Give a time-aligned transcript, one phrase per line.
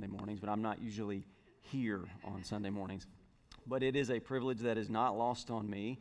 [0.00, 1.26] Sunday mornings, but I'm not usually
[1.60, 3.06] here on Sunday mornings.
[3.66, 5.98] But it is a privilege that is not lost on me.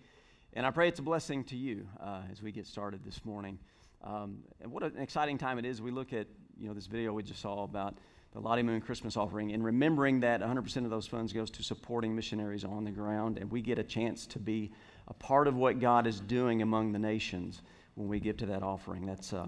[0.53, 3.59] And I pray it's a blessing to you uh, as we get started this morning.
[4.01, 5.81] Um, and what an exciting time it is.
[5.81, 6.27] We look at
[6.57, 7.97] you know this video we just saw about
[8.31, 12.15] the Lottie Moon Christmas offering and remembering that 100% of those funds goes to supporting
[12.15, 14.71] missionaries on the ground, and we get a chance to be
[15.09, 17.63] a part of what God is doing among the nations
[17.95, 19.05] when we give to that offering.
[19.05, 19.47] That's uh,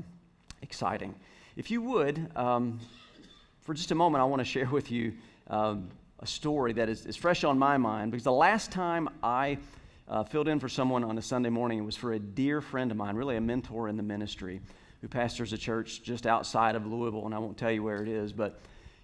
[0.61, 1.15] exciting.
[1.55, 2.81] If you would, um,
[3.61, 5.13] for just a moment, I want to share with you
[5.47, 5.89] um,
[6.19, 9.57] a story that is, is, fresh on my mind because the last time I
[10.07, 12.91] uh, filled in for someone on a Sunday morning, it was for a dear friend
[12.91, 14.61] of mine, really a mentor in the ministry,
[15.01, 18.07] who pastors a church just outside of Louisville, and I won't tell you where it
[18.07, 18.59] is, but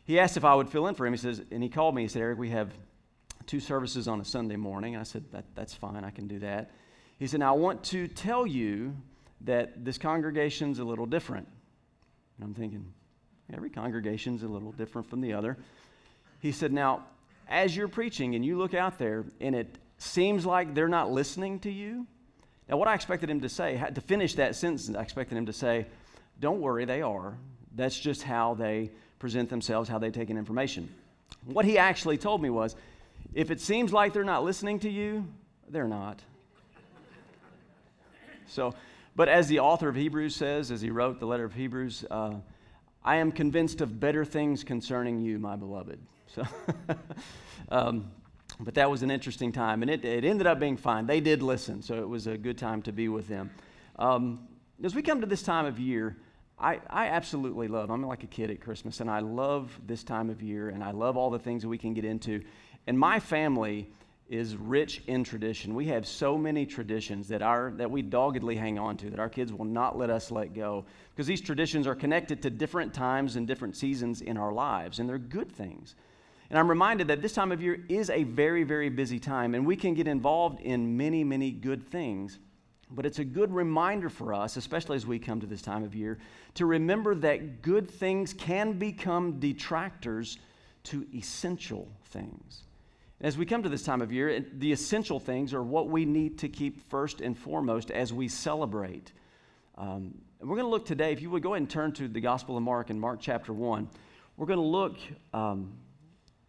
[0.08, 1.14] he asked if I would fill in for him.
[1.14, 2.04] He says, and he called me.
[2.04, 2.72] He said, Eric, we have
[3.46, 4.96] two services on a Sunday morning.
[4.96, 6.04] And I said, that, that's fine.
[6.06, 6.72] I can do that.
[7.20, 8.96] He said, now I want to tell you
[9.42, 11.48] that this congregation's a little different.
[12.38, 12.94] And I'm thinking,
[13.54, 15.58] Every congregation's a little different from the other.
[16.40, 17.06] He said, Now,
[17.48, 21.60] as you're preaching and you look out there and it seems like they're not listening
[21.60, 22.06] to you,
[22.68, 25.54] now what I expected him to say, to finish that sentence, I expected him to
[25.54, 25.86] say,
[26.40, 27.38] Don't worry, they are.
[27.76, 30.90] That's just how they present themselves, how they take in information.
[31.46, 32.76] What he actually told me was,
[33.34, 35.26] If it seems like they're not listening to you,
[35.70, 36.22] they're not.
[38.48, 38.74] So,
[39.16, 42.36] but as the author of Hebrews says, as he wrote the letter of Hebrews, uh,
[43.08, 45.98] I am convinced of better things concerning you, my beloved.
[46.28, 46.44] So,
[47.70, 48.12] um,
[48.60, 51.08] but that was an interesting time, and it, it ended up being fine.
[51.08, 53.50] They did listen, so it was a good time to be with them.
[53.98, 54.50] Um,
[54.84, 56.18] as we come to this time of year,
[56.60, 60.30] I, I absolutely love, I'm like a kid at Christmas, and I love this time
[60.30, 62.44] of year, and I love all the things that we can get into.
[62.88, 63.88] And my family
[64.30, 65.74] is rich in tradition.
[65.74, 69.30] We have so many traditions that, our, that we doggedly hang on to, that our
[69.30, 73.36] kids will not let us let go, because these traditions are connected to different times
[73.36, 75.96] and different seasons in our lives, and they're good things.
[76.50, 79.66] And I'm reminded that this time of year is a very, very busy time, and
[79.66, 82.40] we can get involved in many, many good things.
[82.90, 85.94] But it's a good reminder for us, especially as we come to this time of
[85.94, 86.20] year,
[86.54, 90.38] to remember that good things can become detractors
[90.84, 92.64] to essential things.
[93.20, 96.38] As we come to this time of year, the essential things are what we need
[96.40, 99.12] to keep first and foremost as we celebrate.
[99.76, 102.22] Um, we're going to look today, if you would go ahead and turn to the
[102.22, 103.90] Gospel of Mark in Mark chapter 1.
[104.38, 104.98] We're going to look
[105.34, 105.74] um,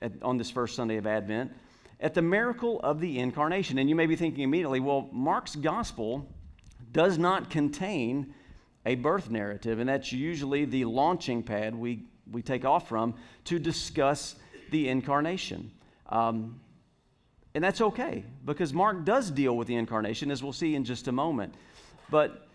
[0.03, 1.53] at, on this first Sunday of Advent
[2.01, 3.79] at the miracle of the incarnation.
[3.79, 6.29] And you may be thinking immediately, well, Mark's Gospel
[6.93, 8.35] does not contain
[8.85, 13.15] a birth narrative, and that's usually the launching pad we, we take off from
[13.45, 14.35] to discuss
[14.71, 15.71] the incarnation.
[16.09, 16.61] Um,
[17.55, 21.09] and that's okay because Mark does deal with the incarnation, as we'll see in just
[21.09, 21.55] a moment.
[22.11, 22.47] But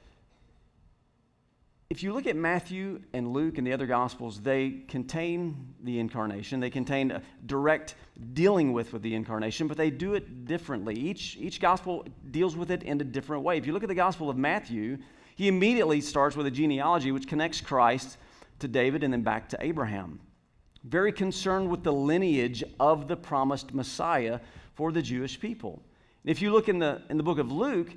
[1.90, 6.60] if you look at Matthew and Luke and the other Gospels, they contain the incarnation.
[6.60, 7.96] They contain a direct
[8.34, 10.96] dealing with, with the incarnation, but they do it differently.
[10.96, 13.58] Each, each Gospel deals with it in a different way.
[13.58, 14.98] If you look at the Gospel of Matthew,
[15.36, 18.18] he immediately starts with a genealogy which connects Christ
[18.60, 20.20] to David and then back to Abraham
[20.84, 24.40] very concerned with the lineage of the promised Messiah
[24.76, 25.82] for the Jewish people.
[26.26, 27.90] if you look in the, in the book of Luke,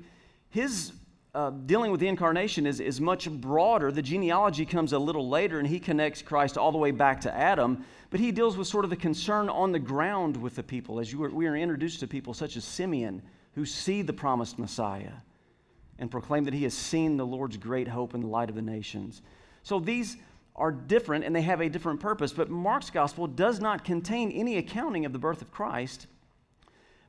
[0.49, 0.93] his
[1.35, 3.91] uh, dealing with the incarnation is, is much broader.
[3.91, 7.35] The genealogy comes a little later, and he connects Christ all the way back to
[7.35, 10.99] Adam, but he deals with sort of the concern on the ground with the people.
[10.99, 13.21] As we are introduced to people such as Simeon,
[13.53, 15.13] who see the promised Messiah
[15.99, 18.61] and proclaim that he has seen the Lord's great hope in the light of the
[18.61, 19.21] nations.
[19.63, 20.17] So these
[20.57, 22.33] are different and they have a different purpose.
[22.33, 26.07] But Mark's gospel does not contain any accounting of the birth of Christ.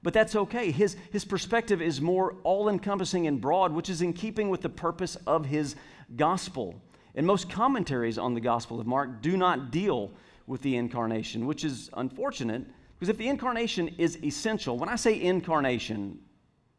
[0.03, 0.71] But that's okay.
[0.71, 4.69] His, his perspective is more all encompassing and broad, which is in keeping with the
[4.69, 5.75] purpose of his
[6.15, 6.81] gospel.
[7.15, 10.13] And most commentaries on the Gospel of Mark do not deal
[10.47, 12.65] with the incarnation, which is unfortunate
[12.99, 16.19] because if the incarnation is essential, when I say incarnation,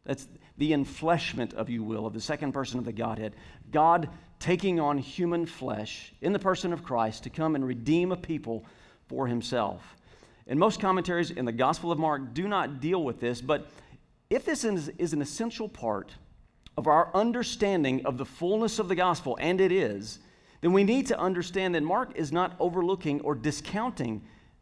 [0.04, 3.36] that's the enfleshment, of you will, of the second person of the Godhead.
[3.72, 4.10] God
[4.40, 8.66] taking on human flesh in the person of Christ to come and redeem a people
[9.08, 9.96] for himself.
[10.48, 13.68] And most commentaries in the Gospel of Mark do not deal with this, but
[14.30, 16.14] if this is, is an essential part
[16.78, 20.20] of our understanding of the fullness of the gospel, and it is,
[20.62, 24.22] then we need to understand that Mark is not overlooking or discounting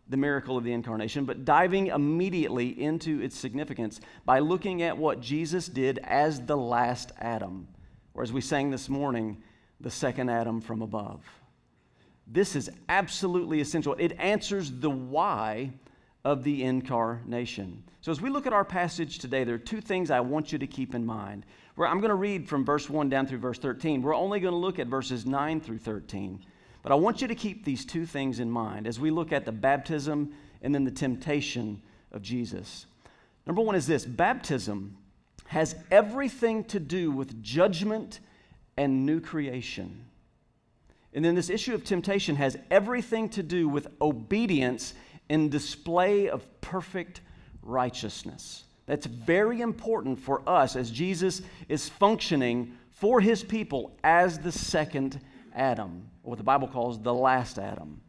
[0.10, 5.22] the miracle of the incarnation, but diving immediately into its significance by looking at what
[5.22, 7.68] Jesus did as the last Adam,
[8.14, 9.38] or as we sang this morning,
[9.80, 11.22] the second Adam from above.
[12.26, 13.96] This is absolutely essential.
[13.98, 15.72] It answers the why
[16.26, 17.84] of the incarnation.
[18.02, 20.58] So, as we look at our passage today, there are two things I want you
[20.60, 21.46] to keep in mind.
[21.76, 24.02] Where I'm going to read from verse 1 down through verse 13.
[24.02, 26.44] We're only going to look at verses 9 through 13.
[26.82, 29.46] But I want you to keep these two things in mind as we look at
[29.46, 31.82] the baptism and then the temptation
[32.12, 32.88] of Jesus.
[33.46, 34.98] Number one is this baptism
[35.48, 38.20] has everything to do with judgment
[38.78, 40.06] and new creation.
[41.14, 44.94] And then this issue of temptation has everything to do with obedience
[45.30, 47.22] and display of perfect
[47.64, 48.64] righteousness.
[48.86, 55.20] That's very important for us as Jesus is functioning for his people as the second
[55.54, 58.00] Adam, or what the Bible calls the last Adam.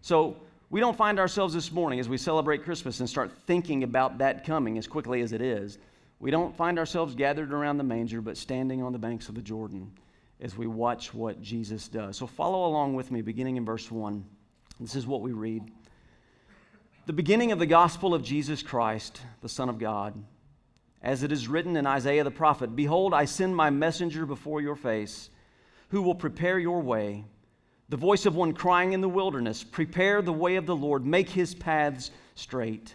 [0.00, 0.36] So
[0.70, 4.44] we don't find ourselves this morning as we celebrate Christmas and start thinking about that
[4.44, 5.78] coming as quickly as it is.
[6.22, 9.42] We don't find ourselves gathered around the manger, but standing on the banks of the
[9.42, 9.90] Jordan
[10.40, 12.16] as we watch what Jesus does.
[12.16, 14.24] So follow along with me, beginning in verse 1.
[14.78, 15.68] This is what we read.
[17.06, 20.14] The beginning of the gospel of Jesus Christ, the Son of God.
[21.02, 24.76] As it is written in Isaiah the prophet Behold, I send my messenger before your
[24.76, 25.28] face,
[25.88, 27.24] who will prepare your way.
[27.88, 31.30] The voice of one crying in the wilderness, Prepare the way of the Lord, make
[31.30, 32.94] his paths straight.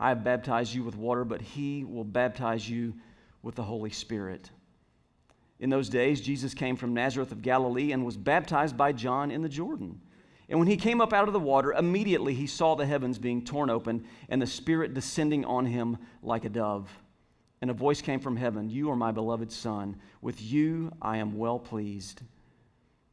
[0.00, 2.94] I have baptized you with water, but he will baptize you
[3.42, 4.50] with the Holy Spirit.
[5.60, 9.42] In those days, Jesus came from Nazareth of Galilee and was baptized by John in
[9.42, 10.00] the Jordan.
[10.48, 13.44] And when he came up out of the water, immediately he saw the heavens being
[13.44, 16.90] torn open and the Spirit descending on him like a dove.
[17.60, 19.96] And a voice came from heaven You are my beloved Son.
[20.22, 22.22] With you I am well pleased.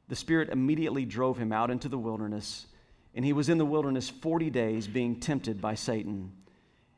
[0.07, 2.67] The Spirit immediately drove him out into the wilderness,
[3.13, 6.31] and he was in the wilderness 40 days being tempted by Satan.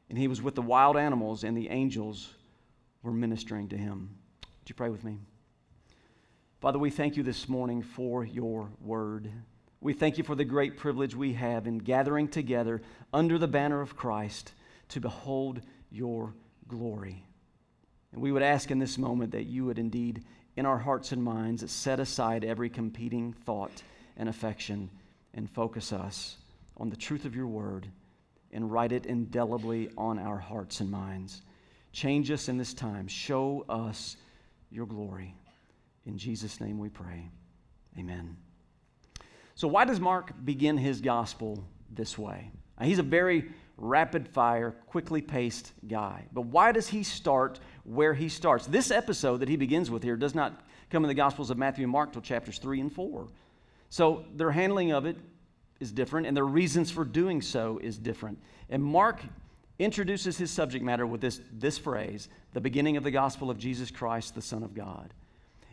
[0.10, 2.34] And he was with the wild animals, and the angels
[3.04, 4.18] were ministering to him.
[4.42, 5.20] Would you pray with me?
[6.60, 9.32] Father, we thank you this morning for your word.
[9.82, 12.82] We thank you for the great privilege we have in gathering together
[13.14, 14.52] under the banner of Christ
[14.90, 16.34] to behold your
[16.68, 17.24] glory.
[18.12, 20.24] And we would ask in this moment that you would indeed,
[20.58, 23.84] in our hearts and minds, set aside every competing thought
[24.18, 24.90] and affection
[25.34, 26.38] and focus us
[26.76, 27.88] on the truth of your word
[28.52, 31.42] and write it indelibly on our hearts and minds.
[31.92, 33.08] Change us in this time.
[33.08, 34.18] Show us
[34.72, 35.36] your glory.
[36.06, 37.30] In Jesus' name we pray.
[37.98, 38.38] Amen.
[39.56, 42.52] So, why does Mark begin his gospel this way?
[42.80, 46.26] Now, he's a very rapid fire, quickly paced guy.
[46.32, 48.68] But why does he start where he starts?
[48.68, 51.84] This episode that he begins with here does not come in the Gospels of Matthew
[51.84, 53.28] and Mark till chapters 3 and 4.
[53.90, 55.18] So, their handling of it
[55.80, 58.40] is different, and their reasons for doing so is different.
[58.70, 59.22] And Mark
[59.80, 63.92] introduces his subject matter with this, this phrase the beginning of the gospel of Jesus
[63.92, 65.14] Christ, the Son of God.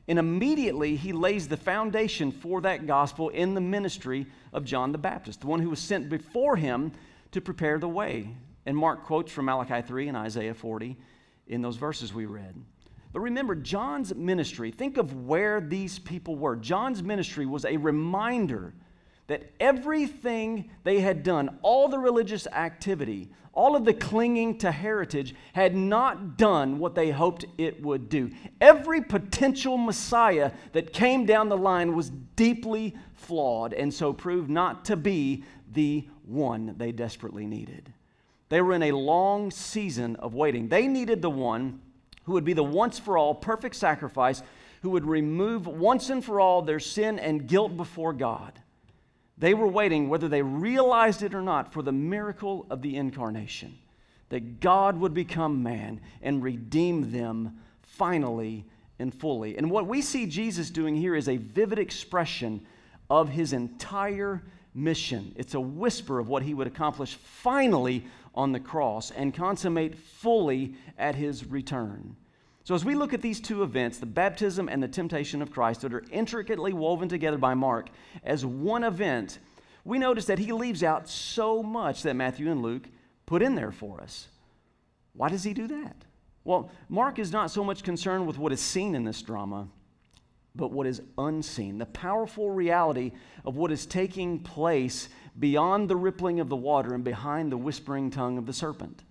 [0.08, 4.98] And immediately he lays the foundation for that gospel in the ministry of John the
[4.98, 6.92] Baptist, the one who was sent before him
[7.32, 8.28] to prepare the way.
[8.66, 10.96] And Mark quotes from Malachi 3 and Isaiah 40
[11.48, 12.54] in those verses we read.
[13.12, 16.54] But remember, John's ministry, think of where these people were.
[16.54, 18.74] John's ministry was a reminder
[19.26, 25.34] that everything they had done, all the religious activity, all of the clinging to heritage,
[25.54, 28.30] had not done what they hoped it would do.
[28.60, 34.84] Every potential Messiah that came down the line was deeply flawed and so proved not
[34.86, 37.92] to be the one they desperately needed.
[38.48, 40.68] They were in a long season of waiting.
[40.68, 41.80] They needed the one
[42.24, 44.42] who would be the once for all perfect sacrifice,
[44.82, 48.60] who would remove once and for all their sin and guilt before God.
[49.38, 53.78] They were waiting, whether they realized it or not, for the miracle of the incarnation
[54.28, 58.64] that God would become man and redeem them finally
[58.98, 59.56] and fully.
[59.56, 62.64] And what we see Jesus doing here is a vivid expression
[63.08, 64.42] of his entire
[64.74, 65.32] mission.
[65.36, 70.74] It's a whisper of what he would accomplish finally on the cross and consummate fully
[70.98, 72.16] at his return.
[72.66, 75.82] So, as we look at these two events, the baptism and the temptation of Christ,
[75.82, 77.90] that are intricately woven together by Mark
[78.24, 79.38] as one event,
[79.84, 82.88] we notice that he leaves out so much that Matthew and Luke
[83.24, 84.26] put in there for us.
[85.12, 85.94] Why does he do that?
[86.42, 89.68] Well, Mark is not so much concerned with what is seen in this drama,
[90.56, 93.12] but what is unseen, the powerful reality
[93.44, 95.08] of what is taking place
[95.38, 99.04] beyond the rippling of the water and behind the whispering tongue of the serpent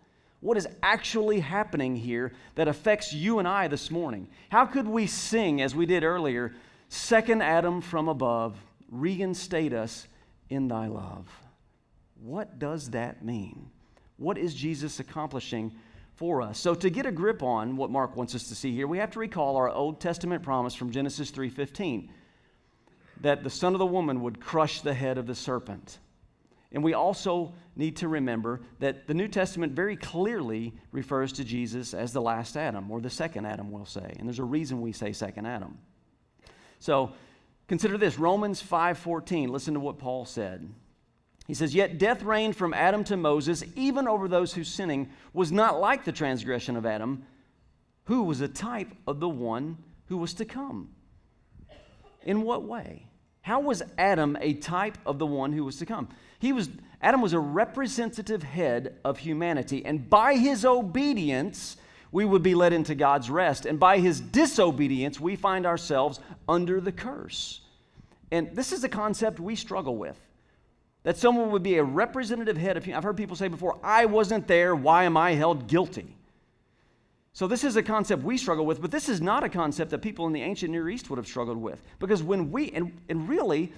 [0.46, 4.28] what is actually happening here that affects you and I this morning?
[4.50, 6.54] How could we sing, as we did earlier,
[6.88, 8.56] Second Adam from above,
[8.90, 10.08] reinstate us
[10.50, 11.28] in thy love.
[12.22, 13.72] What does that mean?
[14.18, 15.74] What is Jesus accomplishing
[16.14, 16.60] for us?
[16.60, 19.12] So to get a grip on what Mark wants us to see here, we have
[19.12, 22.10] to recall our Old Testament promise from Genesis 3:15
[23.22, 26.00] that the son of the woman would crush the head of the serpent.
[26.76, 31.94] And we also need to remember that the New Testament very clearly refers to Jesus
[31.94, 34.14] as the last Adam, or the second Adam, we'll say.
[34.20, 35.78] And there's a reason we say second Adam.
[36.80, 37.14] So
[37.70, 39.50] consider this Romans 5:14.
[39.50, 40.70] Listen to what Paul said.
[41.48, 45.54] He says, Yet death reigned from Adam to Moses, even over those whose sinning was
[45.54, 47.24] not like the transgression of Adam,
[48.06, 49.78] who was a type of the one
[50.08, 50.90] who was to come.
[52.24, 53.08] In what way?
[53.46, 56.10] How was Adam a type of the one who was to come?
[56.46, 56.70] He was
[57.02, 61.76] Adam was a representative head of humanity, and by his obedience,
[62.12, 66.80] we would be led into God's rest, and by his disobedience, we find ourselves under
[66.80, 67.62] the curse.
[68.32, 70.20] And this is a concept we struggle with.
[71.02, 74.48] That someone would be a representative head of I've heard people say before, I wasn't
[74.48, 76.16] there, why am I held guilty?
[77.34, 80.04] So, this is a concept we struggle with, but this is not a concept that
[80.04, 81.82] people in the ancient Near East would have struggled with.
[81.98, 83.74] Because when we, and, and really,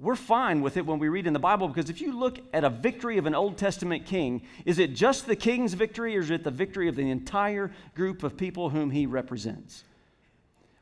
[0.00, 2.64] we're fine with it when we read in the Bible because if you look at
[2.64, 6.30] a victory of an Old Testament king, is it just the king's victory or is
[6.30, 9.84] it the victory of the entire group of people whom he represents?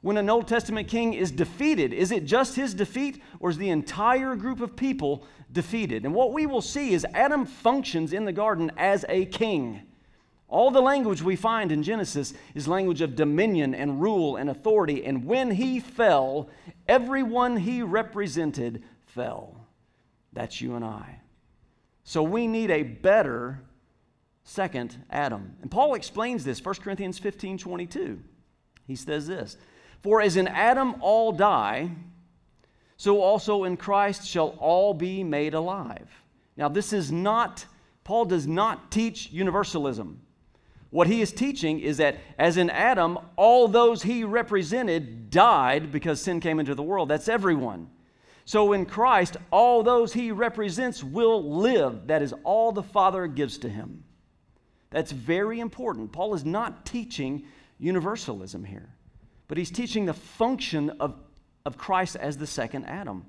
[0.03, 3.71] When an Old Testament king is defeated, is it just his defeat or is the
[3.71, 6.05] entire group of people defeated?
[6.05, 9.81] And what we will see is Adam functions in the garden as a king.
[10.49, 15.05] All the language we find in Genesis is language of dominion and rule and authority.
[15.05, 16.51] And when he fell,
[16.87, 18.85] everyone he represented
[19.17, 19.67] fell.
[20.33, 21.21] That's you and I.
[22.05, 23.61] So we need a better
[24.45, 25.57] second Adam.
[25.63, 28.21] And Paul explains this, 1 Corinthians 15 22.
[28.87, 29.57] He says this
[30.03, 31.91] For as in Adam all die,
[32.97, 36.09] so also in Christ shall all be made alive.
[36.57, 37.67] Now, this is not,
[38.05, 40.21] Paul does not teach universalism.
[40.91, 46.23] What he is teaching is that, as in Adam, all those he represented died because
[46.23, 47.09] sin came into the world.
[47.09, 47.91] That's everyone.
[48.47, 52.07] So in Christ, all those he represents will live.
[52.07, 54.05] That is all the Father gives to him.
[54.91, 56.13] That's very important.
[56.13, 57.45] Paul is not teaching
[57.79, 58.89] universalism here,
[59.49, 61.17] but he's teaching the function of,
[61.65, 63.27] of Christ as the second Adam.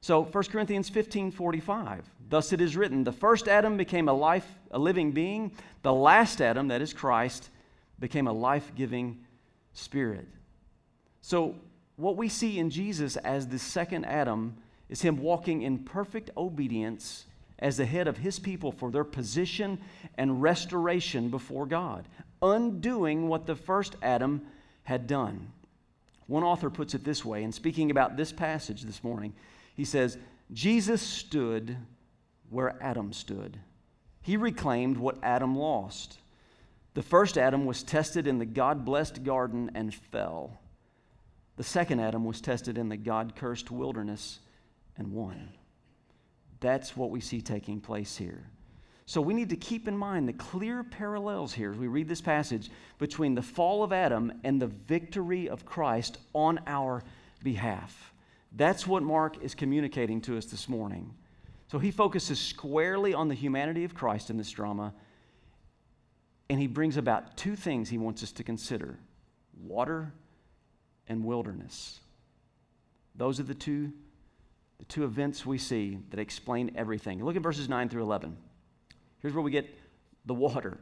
[0.00, 4.46] So 1 Corinthians 15 45, thus it is written, the first Adam became a life,
[4.70, 5.50] a living being,
[5.82, 7.50] the last Adam, that is Christ,
[7.98, 9.18] became a life giving
[9.72, 10.28] spirit.
[11.22, 11.56] So
[11.98, 14.56] what we see in Jesus as the second Adam
[14.88, 17.26] is him walking in perfect obedience
[17.58, 19.78] as the head of his people for their position
[20.16, 22.06] and restoration before God,
[22.40, 24.42] undoing what the first Adam
[24.84, 25.50] had done.
[26.28, 29.32] One author puts it this way in speaking about this passage this morning.
[29.74, 30.18] He says,
[30.52, 31.76] Jesus stood
[32.48, 33.58] where Adam stood.
[34.22, 36.18] He reclaimed what Adam lost.
[36.94, 40.58] The first Adam was tested in the God blessed garden and fell.
[41.58, 44.38] The second Adam was tested in the God cursed wilderness
[44.96, 45.48] and won.
[46.60, 48.44] That's what we see taking place here.
[49.06, 52.20] So we need to keep in mind the clear parallels here as we read this
[52.20, 57.02] passage between the fall of Adam and the victory of Christ on our
[57.42, 58.14] behalf.
[58.52, 61.12] That's what Mark is communicating to us this morning.
[61.72, 64.94] So he focuses squarely on the humanity of Christ in this drama,
[66.48, 68.96] and he brings about two things he wants us to consider
[69.60, 70.12] water
[71.08, 72.00] and wilderness.
[73.14, 73.92] Those are the two,
[74.78, 77.24] the two events we see that explain everything.
[77.24, 78.36] Look at verses 9 through 11.
[79.20, 79.68] Here's where we get
[80.26, 80.78] the water.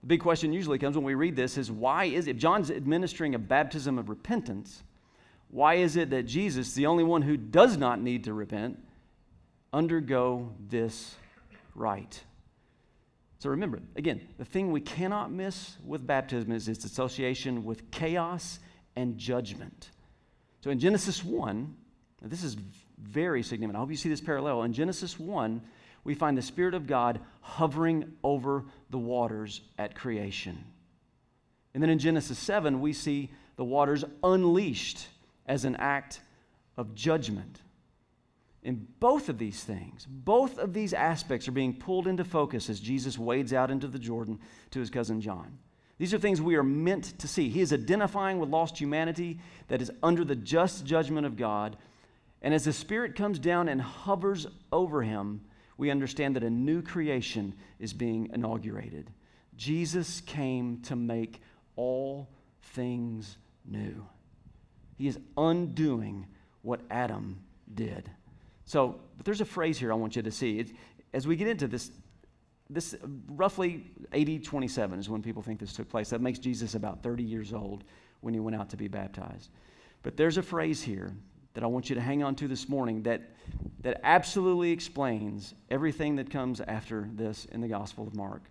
[0.00, 3.34] The big question usually comes when we read this is why is if John's administering
[3.34, 4.82] a baptism of repentance,
[5.48, 8.78] why is it that Jesus, the only one who does not need to repent,
[9.72, 11.16] undergo this
[11.74, 12.22] rite?
[13.38, 18.60] So remember, again, the thing we cannot miss with baptism is its association with chaos
[18.96, 19.90] and judgment.
[20.62, 21.74] So in Genesis 1,
[22.22, 22.56] this is
[22.98, 23.76] very significant.
[23.76, 24.62] I hope you see this parallel.
[24.62, 25.60] In Genesis 1,
[26.04, 30.64] we find the Spirit of God hovering over the waters at creation.
[31.74, 35.08] And then in Genesis 7, we see the waters unleashed
[35.46, 36.20] as an act
[36.76, 37.60] of judgment.
[38.62, 42.80] In both of these things, both of these aspects are being pulled into focus as
[42.80, 45.58] Jesus wades out into the Jordan to his cousin John.
[45.98, 47.48] These are things we are meant to see.
[47.48, 49.38] He is identifying with lost humanity
[49.68, 51.76] that is under the just judgment of God.
[52.42, 55.40] And as the Spirit comes down and hovers over him,
[55.78, 59.10] we understand that a new creation is being inaugurated.
[59.56, 61.40] Jesus came to make
[61.76, 62.28] all
[62.60, 64.06] things new.
[64.96, 66.26] He is undoing
[66.62, 67.38] what Adam
[67.74, 68.10] did.
[68.64, 70.58] So, but there's a phrase here I want you to see.
[70.58, 70.72] It's,
[71.12, 71.90] as we get into this,
[72.68, 72.96] this
[73.28, 76.10] roughly AD 27 is when people think this took place.
[76.10, 77.84] That makes Jesus about 30 years old
[78.20, 79.50] when he went out to be baptized.
[80.02, 81.12] But there's a phrase here
[81.54, 83.22] that I want you to hang on to this morning that,
[83.80, 88.42] that absolutely explains everything that comes after this in the Gospel of Mark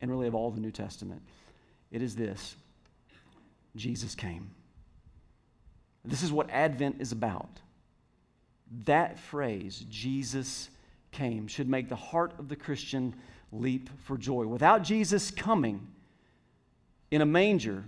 [0.00, 1.22] and really of all the New Testament.
[1.90, 2.56] It is this
[3.74, 4.50] Jesus came.
[6.04, 7.60] This is what Advent is about.
[8.84, 10.68] That phrase, Jesus
[11.12, 13.14] came, should make the heart of the Christian
[13.52, 14.46] leap for joy.
[14.46, 15.86] Without Jesus coming
[17.10, 17.84] in a manger,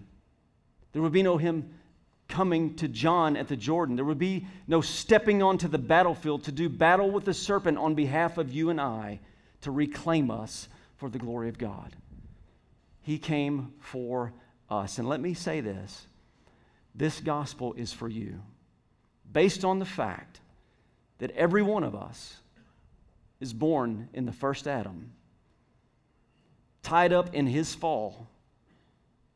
[0.93, 1.75] there would be no him
[2.29, 3.97] coming to John at the Jordan.
[3.97, 7.95] There would be no stepping onto the battlefield to do battle with the serpent on
[7.95, 9.21] behalf of you and I
[9.63, 11.97] to reclaim us for the glory of God.
[13.03, 14.33] He came for
[14.71, 14.99] us.
[14.99, 16.07] And let me say this
[16.95, 18.41] this gospel is for you,
[19.31, 20.41] based on the fact
[21.19, 22.37] that every one of us
[23.45, 25.13] is born in the first Adam,
[26.83, 28.27] tied up in his fall,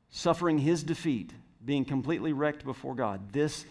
[0.09, 1.31] suffering his defeat,
[1.63, 3.35] being completely wrecked before God.
[3.35, 3.67] This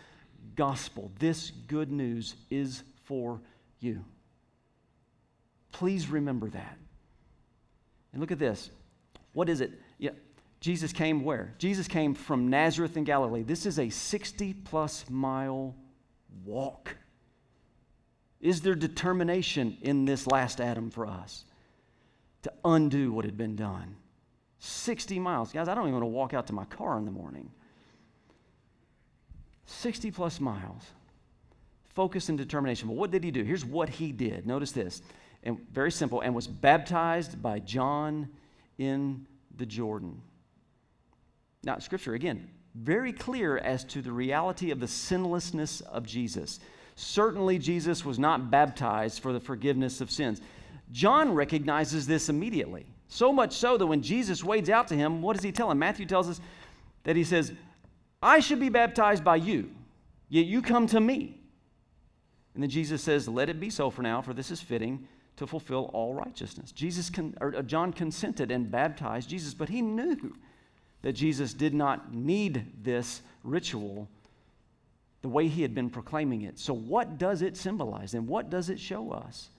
[0.56, 3.42] gospel, this good news is for
[3.80, 4.06] you.
[5.72, 6.78] Please remember that.
[8.14, 8.70] And look at this.
[9.34, 9.72] What is it?
[9.98, 10.12] Yeah,
[10.60, 11.56] Jesus came where?
[11.58, 13.42] Jesus came from Nazareth in Galilee.
[13.42, 15.74] This is a 60 plus mile
[16.46, 16.96] walk.
[18.40, 21.46] Is there determination in this last Adam for us
[22.44, 23.96] to undo what had been done?
[24.60, 25.52] 60 miles.
[25.52, 27.50] Guys, I don't even want to walk out to my car in the morning.
[29.66, 30.84] 60 plus miles.
[31.94, 32.88] Focus and determination.
[32.88, 33.44] But what did he do?
[33.44, 34.46] Here's what he did.
[34.46, 35.02] Notice this.
[35.44, 36.22] And very simple.
[36.22, 38.30] And was baptized by John
[38.78, 39.26] in
[39.56, 40.22] the Jordan.
[41.64, 46.60] Now, scripture, again, very clear as to the reality of the sinlessness of Jesus.
[47.00, 50.42] Certainly, Jesus was not baptized for the forgiveness of sins.
[50.92, 52.88] John recognizes this immediately.
[53.08, 55.78] So much so that when Jesus wades out to him, what does he tell him?
[55.78, 56.42] Matthew tells us
[57.04, 57.54] that he says,
[58.20, 59.70] I should be baptized by you,
[60.28, 61.40] yet you come to me.
[62.56, 65.46] And then Jesus says, Let it be so for now, for this is fitting to
[65.46, 66.72] fulfill all righteousness.
[66.72, 70.36] Jesus con- or uh, John consented and baptized Jesus, but he knew
[71.04, 74.10] that Jesus did not need this ritual
[75.28, 76.58] the way he had been proclaiming it.
[76.58, 79.50] So, what does it symbolize and what does it show us?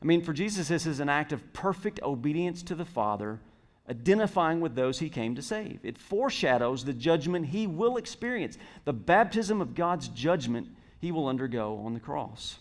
[0.00, 3.40] I mean, for Jesus, this is an act of perfect obedience to the Father,
[3.88, 5.80] identifying with those he came to save.
[5.82, 10.68] It foreshadows the judgment he will experience, the baptism of God's judgment
[11.00, 12.58] he will undergo on the cross.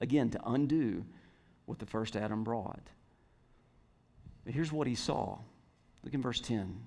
[0.00, 1.04] Again, to undo
[1.66, 2.88] what the first Adam brought.
[4.46, 5.36] But here's what he saw.
[6.02, 6.80] Look in verse 10.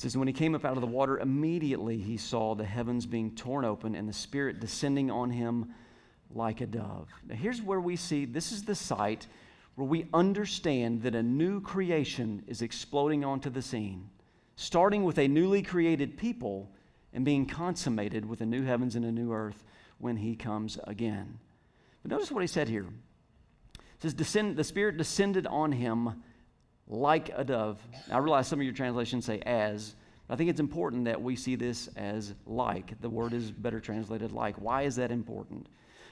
[0.00, 3.04] It says, When he came up out of the water, immediately he saw the heavens
[3.04, 5.74] being torn open and the Spirit descending on him
[6.34, 7.10] like a dove.
[7.28, 9.26] Now, here's where we see this is the site
[9.74, 14.08] where we understand that a new creation is exploding onto the scene,
[14.56, 16.70] starting with a newly created people
[17.12, 19.64] and being consummated with a new heavens and a new earth
[19.98, 21.38] when he comes again.
[22.00, 22.86] But notice what he said here.
[23.74, 26.22] It says, The Spirit descended on him
[26.90, 27.80] like a dove.
[28.10, 29.94] I realize some of your translations say as.
[30.28, 33.00] I think it's important that we see this as like.
[33.00, 34.56] The word is better translated like.
[34.56, 35.68] Why is that important?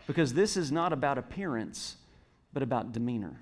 [0.06, 1.96] Because this is not about appearance,
[2.52, 3.40] but about demeanor.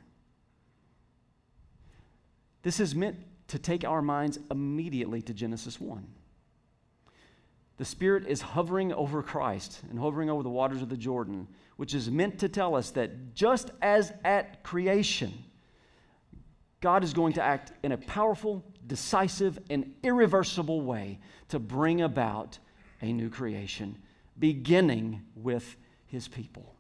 [2.63, 3.17] This is meant
[3.49, 6.05] to take our minds immediately to Genesis 1.
[7.77, 11.47] The Spirit is hovering over Christ and hovering over the waters of the Jordan,
[11.77, 15.45] which is meant to tell us that just as at creation,
[16.81, 22.59] God is going to act in a powerful, decisive, and irreversible way to bring about
[23.01, 23.97] a new creation,
[24.39, 26.75] beginning with his people.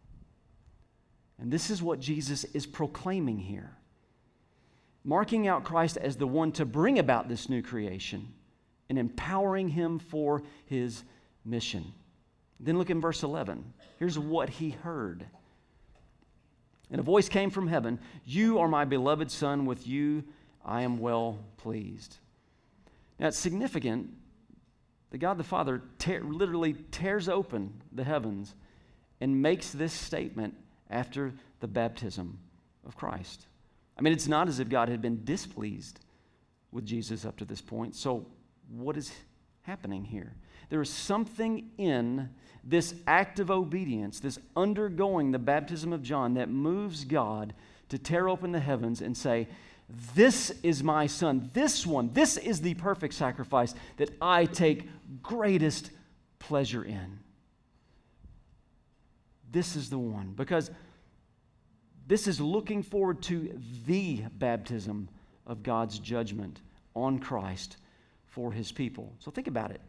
[1.38, 3.76] And this is what Jesus is proclaiming here,
[5.04, 8.32] marking out Christ as the one to bring about this new creation
[8.88, 11.04] and empowering him for his
[11.44, 11.92] mission.
[12.59, 13.72] Then look in verse 11.
[13.98, 15.26] Here's what he heard.
[16.90, 20.25] And a voice came from heaven You are my beloved Son, with you
[20.64, 22.16] I am well pleased.
[23.18, 24.11] Now it's significant
[25.11, 28.55] that God the Father te- literally tears open the heavens
[29.20, 30.55] and makes this statement
[30.90, 32.38] after the baptism
[32.85, 33.46] of Christ.
[33.99, 36.01] I mean, it's not as if God had been displeased
[36.70, 37.94] with Jesus up to this point.
[37.94, 38.27] So,
[38.68, 39.12] what is
[39.66, 40.33] happening here?
[40.68, 42.31] There is something in
[42.64, 47.55] this act of obedience, this undergoing the baptism of John, that moves God
[47.88, 49.48] to tear open the heavens and say,
[50.14, 51.50] This is my son.
[51.52, 54.88] This one, this is the perfect sacrifice that I take
[55.22, 55.90] greatest
[56.38, 57.20] pleasure in.
[59.52, 60.33] This is the one.
[60.35, 60.70] Because
[62.07, 65.09] this is looking forward to the baptism
[65.46, 66.61] of God's judgment
[66.94, 67.76] on Christ
[68.37, 69.14] for his people.
[69.18, 69.81] So think about it.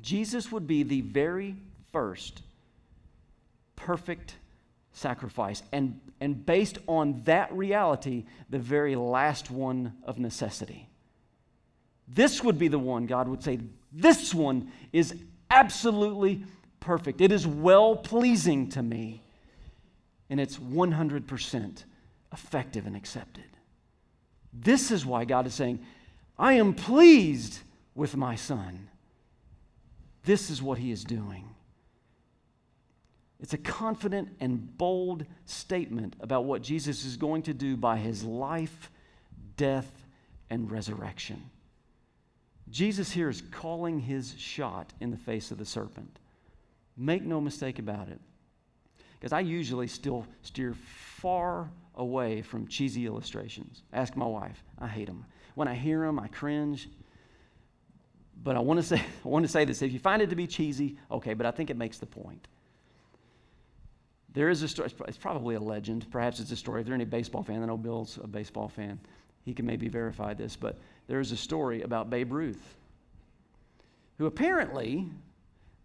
[0.00, 1.56] Jesus would be the very
[1.90, 2.42] first
[3.74, 4.36] perfect
[4.92, 10.88] sacrifice, and, and based on that reality, the very last one of necessity.
[12.06, 13.58] This would be the one God would say,
[13.90, 15.16] This one is
[15.50, 16.44] absolutely
[16.78, 17.20] perfect.
[17.20, 19.24] It is well pleasing to me,
[20.30, 21.84] and it's 100%
[22.32, 23.44] effective and accepted.
[24.52, 25.80] This is why God is saying,
[26.38, 27.58] I am pleased
[27.94, 28.88] with my son.
[30.24, 31.48] This is what he is doing.
[33.40, 38.22] It's a confident and bold statement about what Jesus is going to do by his
[38.22, 38.90] life,
[39.56, 39.90] death,
[40.48, 41.50] and resurrection.
[42.70, 46.20] Jesus here is calling his shot in the face of the serpent.
[46.96, 48.20] Make no mistake about it.
[49.18, 53.82] Because I usually still steer far away from cheesy illustrations.
[53.92, 54.62] Ask my wife.
[54.78, 55.24] I hate them.
[55.54, 56.88] When I hear them, I cringe.
[58.42, 59.82] But I want to say, I want to say this.
[59.82, 62.48] If you find it to be cheesy, okay, but I think it makes the point.
[64.34, 66.06] There is a story, it's probably a legend.
[66.10, 66.80] Perhaps it's a story.
[66.80, 68.98] If there's any baseball fan, I know Bill's a baseball fan.
[69.44, 72.76] He can maybe verify this, but there is a story about Babe Ruth,
[74.16, 75.08] who apparently,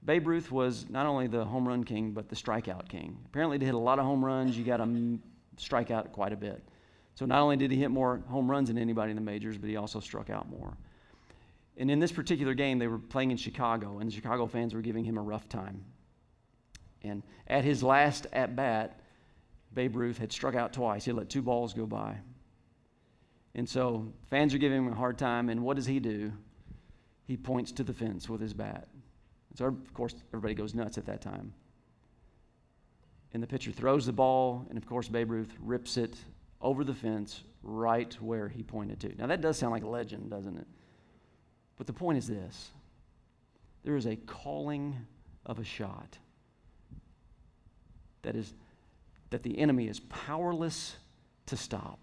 [0.06, 3.18] Babe Ruth was not only the home run king, but the strikeout king.
[3.26, 5.20] Apparently, to hit a lot of home runs, you got to
[5.58, 6.64] strike out quite a bit.
[7.16, 9.70] So not only did he hit more home runs than anybody in the majors, but
[9.70, 10.78] he also struck out more.
[11.78, 14.82] And in this particular game, they were playing in Chicago, and the Chicago fans were
[14.82, 15.86] giving him a rough time.
[17.04, 19.00] And at his last at bat,
[19.74, 21.06] Babe Ruth had struck out twice.
[21.06, 22.18] He let two balls go by.
[23.54, 25.50] And so fans are giving him a hard time.
[25.50, 26.34] And what does he do?
[27.26, 28.88] He points to the fence with his bat.
[29.56, 31.54] So, of course, everybody goes nuts at that time.
[33.34, 36.16] And the pitcher throws the ball, and of course, Babe Ruth rips it
[36.62, 39.16] over the fence right where he pointed to.
[39.18, 40.68] Now, that does sound like a legend, doesn't it?
[41.78, 42.72] But the point is this
[43.84, 44.96] there is a calling
[45.46, 46.18] of a shot
[48.24, 48.54] that is
[49.30, 50.96] that the enemy is powerless
[51.46, 52.00] to stop.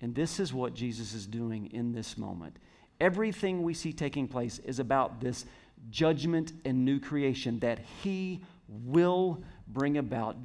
[0.00, 2.56] And this is what Jesus is doing in this moment.
[3.00, 5.44] Everything we see taking place is about this
[5.90, 10.36] judgment and new creation that he will bring about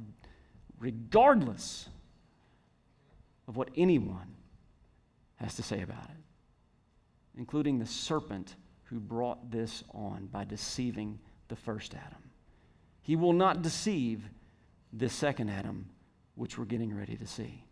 [0.78, 1.88] regardless
[3.48, 4.34] of what anyone
[5.36, 6.16] has to say about it,
[7.36, 11.18] including the serpent who brought this on by deceiving
[11.48, 12.30] the first Adam.
[13.02, 14.28] He will not deceive
[14.92, 15.88] this second Adam,
[16.34, 17.64] which we're getting ready to see.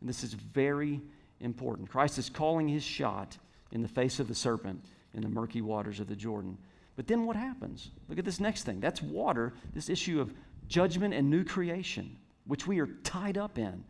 [0.00, 1.00] And this is very
[1.40, 1.88] important.
[1.88, 3.36] Christ is calling his shot
[3.72, 6.58] in the face of the serpent in the murky waters of the Jordan.
[6.96, 7.90] But then what happens?
[8.08, 8.80] Look at this next thing.
[8.80, 10.32] That's water, this issue of
[10.68, 12.16] judgment and new creation,
[12.46, 13.84] which we are tied up in.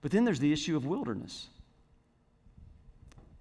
[0.00, 1.48] But then there's the issue of wilderness.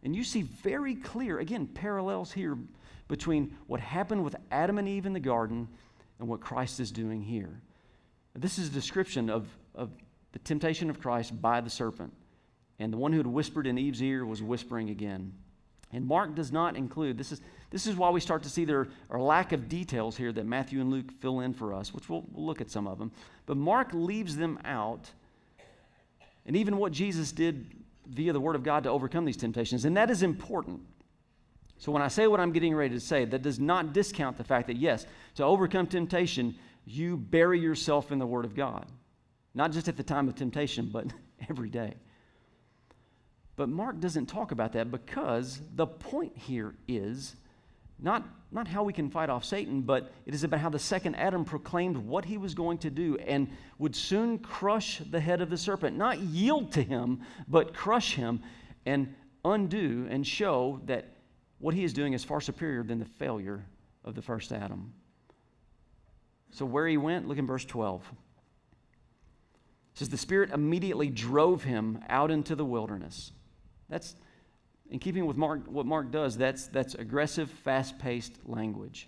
[0.04, 2.58] And you see very clear, again, parallels here
[3.08, 5.68] between what happened with Adam and Eve in the garden
[6.20, 7.62] and what Christ is doing here.
[8.36, 9.92] This is a description of, of
[10.32, 12.14] the temptation of Christ by the serpent.
[12.80, 15.34] And the one who had whispered in Eve's ear was whispering again.
[15.94, 18.88] And Mark does not include, this is, this is why we start to see there
[19.10, 22.24] are lack of details here that Matthew and Luke fill in for us, which we'll,
[22.32, 23.12] we'll look at some of them.
[23.46, 25.12] But Mark leaves them out,
[26.46, 27.66] and even what Jesus did
[28.12, 29.86] via the Word of God to overcome these temptations.
[29.86, 30.82] And that is important.
[31.78, 34.44] So when I say what I'm getting ready to say, that does not discount the
[34.44, 38.86] fact that, yes, to overcome temptation, you bury yourself in the Word of God.
[39.56, 41.08] Not just at the time of temptation, but
[41.50, 41.96] every day.
[43.56, 47.36] But Mark doesn't talk about that because the point here is
[48.02, 51.16] not, not how we can fight off Satan, but it is about how the second
[51.16, 55.50] Adam proclaimed what he was going to do and would soon crush the head of
[55.50, 55.96] the serpent.
[55.96, 58.42] Not yield to him, but crush him
[58.86, 59.14] and
[59.46, 61.06] undo and show that
[61.60, 63.64] what he is doing is far superior than the failure
[64.04, 64.94] of the first Adam.
[66.50, 68.02] So, where he went, look in verse 12.
[69.94, 73.32] It says, The Spirit immediately drove him out into the wilderness.
[73.90, 74.16] That's,
[74.92, 79.08] in keeping with Mark, what Mark does, that's, that's aggressive, fast paced language.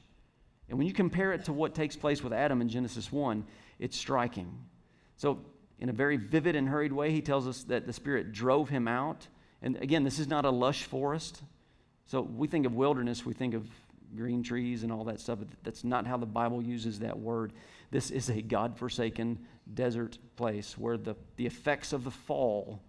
[0.69, 3.45] And when you compare it to what takes place with Adam in Genesis 1,
[3.79, 4.57] it's striking.
[5.17, 5.39] So,
[5.79, 8.87] in a very vivid and hurried way, he tells us that the Spirit drove him
[8.87, 9.27] out.
[9.61, 11.41] And again, this is not a lush forest.
[12.05, 13.67] So, we think of wilderness, we think of
[14.15, 15.39] green trees and all that stuff.
[15.39, 17.51] but That's not how the Bible uses that word.
[17.91, 19.37] This is a God forsaken
[19.73, 22.81] desert place where the, the effects of the fall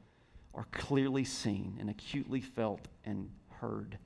[0.54, 3.28] are clearly seen and acutely felt and
[3.60, 3.98] heard.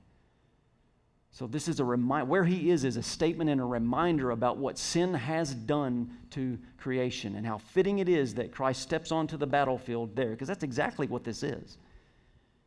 [1.31, 4.57] So, this is a reminder, where he is, is a statement and a reminder about
[4.57, 9.37] what sin has done to creation and how fitting it is that Christ steps onto
[9.37, 11.77] the battlefield there, because that's exactly what this is.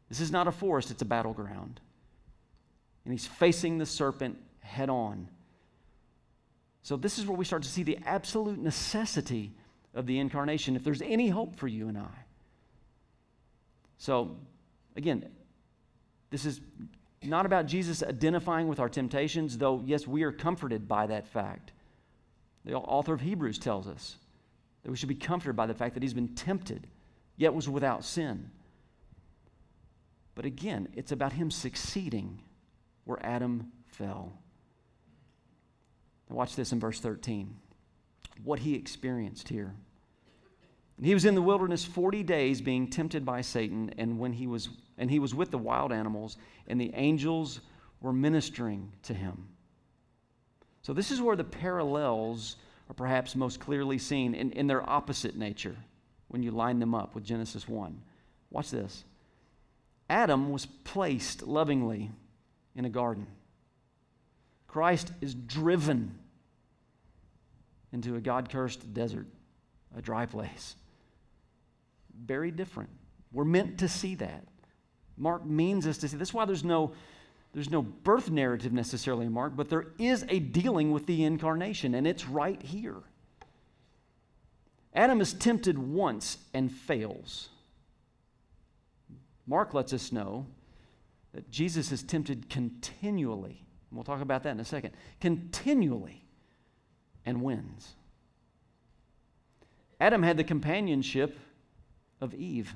[0.08, 1.80] This is not a forest, it's a battleground.
[3.04, 5.28] And he's facing the serpent head on.
[6.84, 9.52] So, this is where we start to see the absolute necessity
[9.92, 12.24] of the incarnation if there's any hope for you and I.
[14.02, 14.36] So,
[14.96, 15.30] again,
[16.30, 16.60] this is
[17.22, 21.70] not about Jesus identifying with our temptations, though, yes, we are comforted by that fact.
[22.64, 24.16] The author of Hebrews tells us
[24.82, 26.88] that we should be comforted by the fact that he's been tempted,
[27.36, 28.50] yet was without sin.
[30.34, 32.42] But again, it's about him succeeding
[33.04, 34.32] where Adam fell.
[36.28, 37.54] Now, watch this in verse 13.
[38.42, 39.74] What he experienced here.
[41.00, 44.68] He was in the wilderness 40 days being tempted by Satan, and when he was
[44.98, 46.36] and he was with the wild animals,
[46.68, 47.60] and the angels
[48.00, 49.48] were ministering to him.
[50.82, 52.56] So this is where the parallels
[52.90, 55.76] are perhaps most clearly seen in, in their opposite nature
[56.28, 58.00] when you line them up with Genesis 1.
[58.50, 59.04] Watch this.
[60.10, 62.10] Adam was placed lovingly
[62.76, 63.26] in a garden.
[64.68, 66.18] Christ is driven
[67.92, 69.26] into a God cursed desert,
[69.96, 70.76] a dry place
[72.24, 72.90] very different.
[73.32, 74.44] We're meant to see that.
[75.16, 76.16] Mark means us to see.
[76.16, 76.92] That's why there's no,
[77.52, 81.94] there's no birth narrative necessarily in Mark, but there is a dealing with the incarnation,
[81.94, 82.96] and it's right here.
[84.94, 87.48] Adam is tempted once and fails.
[89.46, 90.46] Mark lets us know
[91.32, 93.64] that Jesus is tempted continually.
[93.90, 94.94] And We'll talk about that in a second.
[95.20, 96.24] Continually
[97.24, 97.94] and wins.
[100.00, 101.38] Adam had the companionship
[102.22, 102.74] of Eve.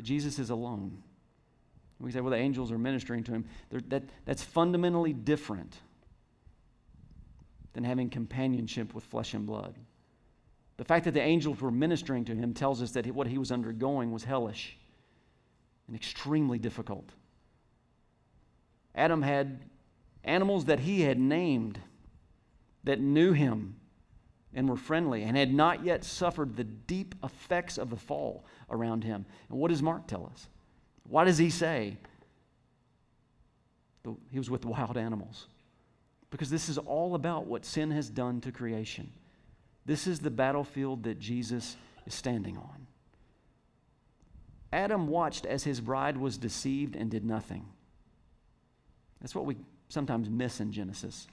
[0.00, 1.02] Jesus is alone.
[1.98, 3.44] We say, well, the angels are ministering to him.
[3.88, 5.76] That, that's fundamentally different
[7.74, 9.74] than having companionship with flesh and blood.
[10.78, 13.52] The fact that the angels were ministering to him tells us that what he was
[13.52, 14.78] undergoing was hellish
[15.86, 17.10] and extremely difficult.
[18.94, 19.60] Adam had
[20.24, 21.78] animals that he had named
[22.84, 23.76] that knew him
[24.54, 29.04] and were friendly and had not yet suffered the deep effects of the fall around
[29.04, 29.24] him.
[29.48, 30.48] And what does Mark tell us?
[31.08, 31.96] Why does he say
[34.30, 35.46] he was with wild animals?
[36.30, 39.12] Because this is all about what sin has done to creation.
[39.86, 42.86] This is the battlefield that Jesus is standing on.
[44.72, 47.66] Adam watched as his bride was deceived and did nothing.
[49.20, 49.56] That's what we
[49.88, 51.26] sometimes miss in Genesis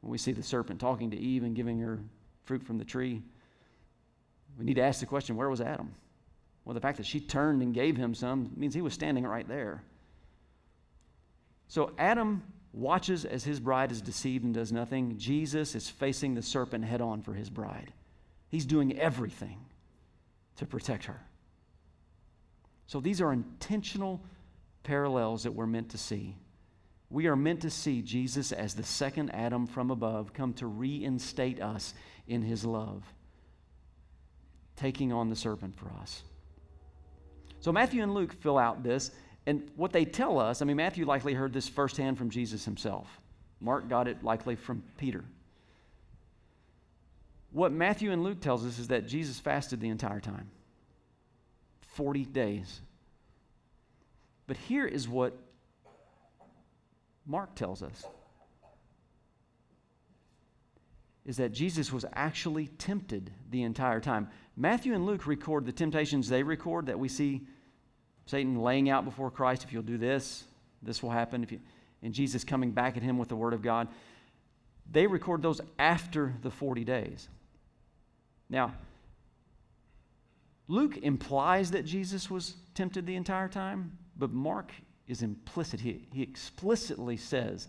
[0.00, 2.00] when we see the serpent talking to Eve and giving her
[2.46, 3.22] fruit from the tree.
[4.58, 5.94] We need to ask the question where was Adam?
[6.64, 9.46] Well, the fact that she turned and gave him some means he was standing right
[9.46, 9.82] there.
[11.68, 15.16] So Adam watches as his bride is deceived and does nothing.
[15.18, 17.92] Jesus is facing the serpent head on for his bride.
[18.48, 19.58] He's doing everything
[20.56, 21.20] to protect her.
[22.86, 24.22] So these are intentional
[24.82, 26.36] parallels that we're meant to see.
[27.10, 31.60] We are meant to see Jesus as the second Adam from above come to reinstate
[31.60, 31.94] us
[32.28, 33.02] in his love,
[34.76, 36.22] taking on the serpent for us.
[37.60, 39.10] So Matthew and Luke fill out this,
[39.46, 43.08] and what they tell us, I mean, Matthew likely heard this firsthand from Jesus himself.
[43.60, 45.24] Mark got it likely from Peter.
[47.52, 50.50] What Matthew and Luke tells us is that Jesus fasted the entire time
[51.94, 52.80] 40 days.
[54.46, 55.32] But here is what
[57.26, 58.04] Mark tells us
[61.26, 64.28] is that Jesus was actually tempted the entire time.
[64.56, 67.42] Matthew and Luke record the temptations they record that we see
[68.26, 70.44] Satan laying out before Christ if you'll do this,
[70.82, 71.42] this will happen.
[71.42, 71.60] If you,
[72.02, 73.88] and Jesus coming back at him with the word of God.
[74.90, 77.28] They record those after the 40 days.
[78.48, 78.74] Now,
[80.68, 84.72] Luke implies that Jesus was tempted the entire time, but Mark
[85.08, 85.80] is implicit.
[85.80, 87.68] He, he explicitly says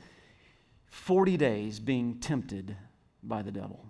[0.92, 2.76] 40 days being tempted
[3.28, 3.86] by the devil,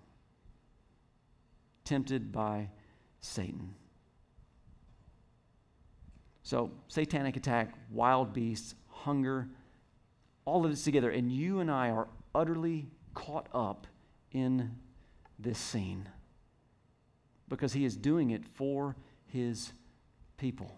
[1.86, 2.70] tempted by
[3.20, 3.74] Satan.
[6.44, 9.50] So, satanic attack, wild beasts, hunger,
[10.46, 11.10] all of this together.
[11.10, 13.86] And you and I are utterly caught up
[14.32, 14.72] in
[15.40, 16.08] this scene
[17.50, 18.96] because he is doing it for
[19.26, 19.74] his
[20.38, 20.78] people.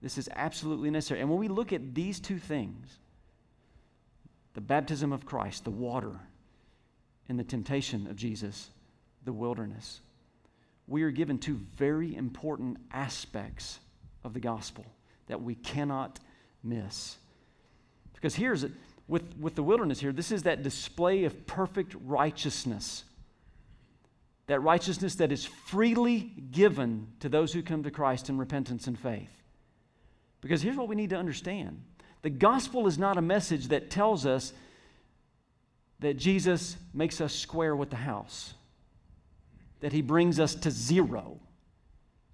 [0.00, 1.20] This is absolutely necessary.
[1.20, 2.98] And when we look at these two things,
[4.54, 6.20] the baptism of Christ, the water,
[7.28, 8.70] and the temptation of Jesus,
[9.24, 10.00] the wilderness,
[10.86, 13.78] we are given two very important aspects
[14.24, 14.84] of the gospel
[15.28, 16.18] that we cannot
[16.62, 17.16] miss.
[18.14, 18.72] Because here's it
[19.08, 23.04] with, with the wilderness here, this is that display of perfect righteousness.
[24.46, 28.98] That righteousness that is freely given to those who come to Christ in repentance and
[28.98, 29.30] faith.
[30.40, 31.82] Because here's what we need to understand
[32.22, 34.52] the gospel is not a message that tells us
[36.02, 38.54] that Jesus makes us square with the house,
[39.80, 41.40] that he brings us to zero,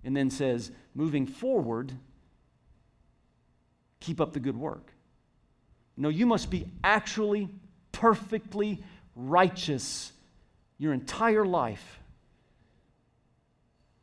[0.03, 1.93] and then says, moving forward,
[4.01, 4.93] keep up the good work.
[5.97, 7.49] No, you must be actually
[7.93, 8.83] perfectly
[9.15, 10.13] righteous
[10.79, 12.01] your entire life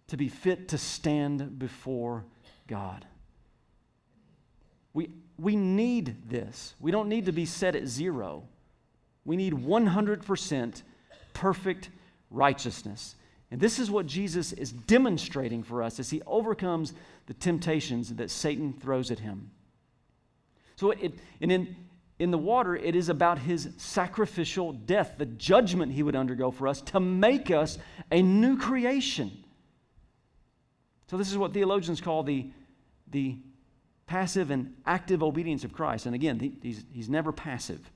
[0.07, 2.25] to be fit to stand before
[2.67, 3.05] God.
[4.93, 6.75] We, we need this.
[6.79, 8.43] We don't need to be set at zero.
[9.25, 10.81] We need 100%
[11.33, 11.89] perfect
[12.29, 13.15] righteousness.
[13.51, 16.93] And this is what Jesus is demonstrating for us as he overcomes
[17.25, 19.51] the temptations that Satan throws at him.
[20.75, 21.75] So, it, and in,
[22.19, 26.67] in the water, it is about his sacrificial death, the judgment he would undergo for
[26.67, 27.77] us to make us
[28.11, 29.31] a new creation.
[31.09, 32.49] So, this is what theologians call the,
[33.09, 33.37] the
[34.07, 36.05] passive and active obedience of Christ.
[36.05, 37.89] And again, he's, he's never passive.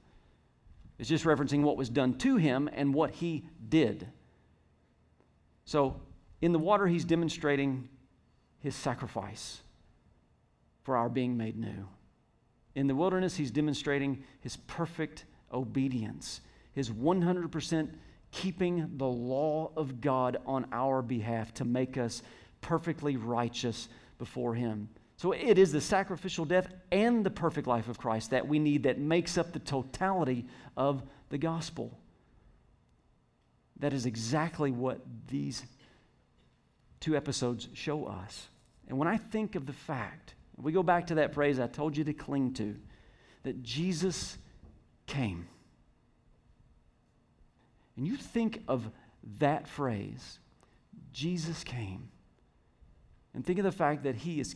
[0.99, 4.07] It's just referencing what was done to him and what he did.
[5.63, 6.01] So,
[6.41, 7.87] in the water, he's demonstrating
[8.59, 9.61] his sacrifice
[10.83, 11.87] for our being made new.
[12.75, 16.41] In the wilderness, he's demonstrating his perfect obedience,
[16.73, 17.89] his 100%
[18.31, 22.21] keeping the law of God on our behalf to make us
[22.61, 24.89] perfectly righteous before him.
[25.19, 28.83] So it is the sacrificial death and the perfect life of Christ that we need
[28.83, 30.45] that makes up the totality
[30.77, 31.99] of the gospel.
[33.81, 35.65] That is exactly what these
[37.01, 38.47] two episodes show us.
[38.87, 41.97] And when I think of the fact, we go back to that phrase I told
[41.97, 42.77] you to cling to,
[43.43, 44.37] that Jesus
[45.05, 45.49] came.
[47.97, 48.89] And you think of
[49.39, 50.39] that phrase,
[51.11, 52.07] Jesus came,
[53.33, 54.55] and think of the fact that he is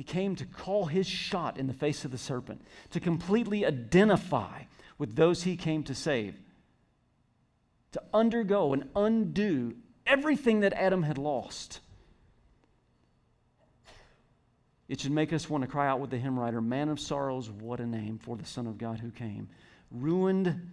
[0.00, 4.62] he came to call his shot in the face of the serpent, to completely identify
[4.96, 6.40] with those he came to save,
[7.92, 11.80] to undergo and undo everything that Adam had lost.
[14.88, 17.50] It should make us want to cry out with the hymn writer, Man of sorrows,
[17.50, 19.50] what a name for the Son of God who came.
[19.90, 20.70] Ruined,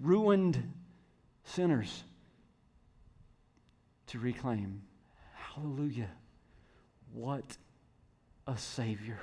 [0.00, 0.72] ruined
[1.42, 2.04] sinners
[4.06, 4.82] to reclaim.
[5.34, 6.10] Hallelujah.
[7.12, 7.56] What
[8.46, 9.18] a Savior.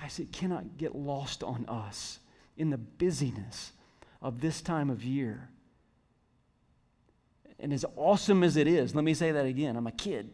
[0.00, 2.18] Guys, it cannot get lost on us
[2.56, 3.72] in the busyness
[4.20, 5.48] of this time of year.
[7.58, 10.30] And as awesome as it is, let me say that again I'm a kid,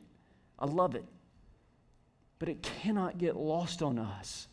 [0.58, 1.04] I love it.
[2.38, 4.48] But it cannot get lost on us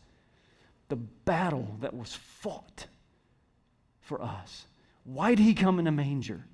[0.88, 2.86] the battle that was fought
[4.00, 4.66] for us.
[5.04, 6.44] Why did he come in a manger?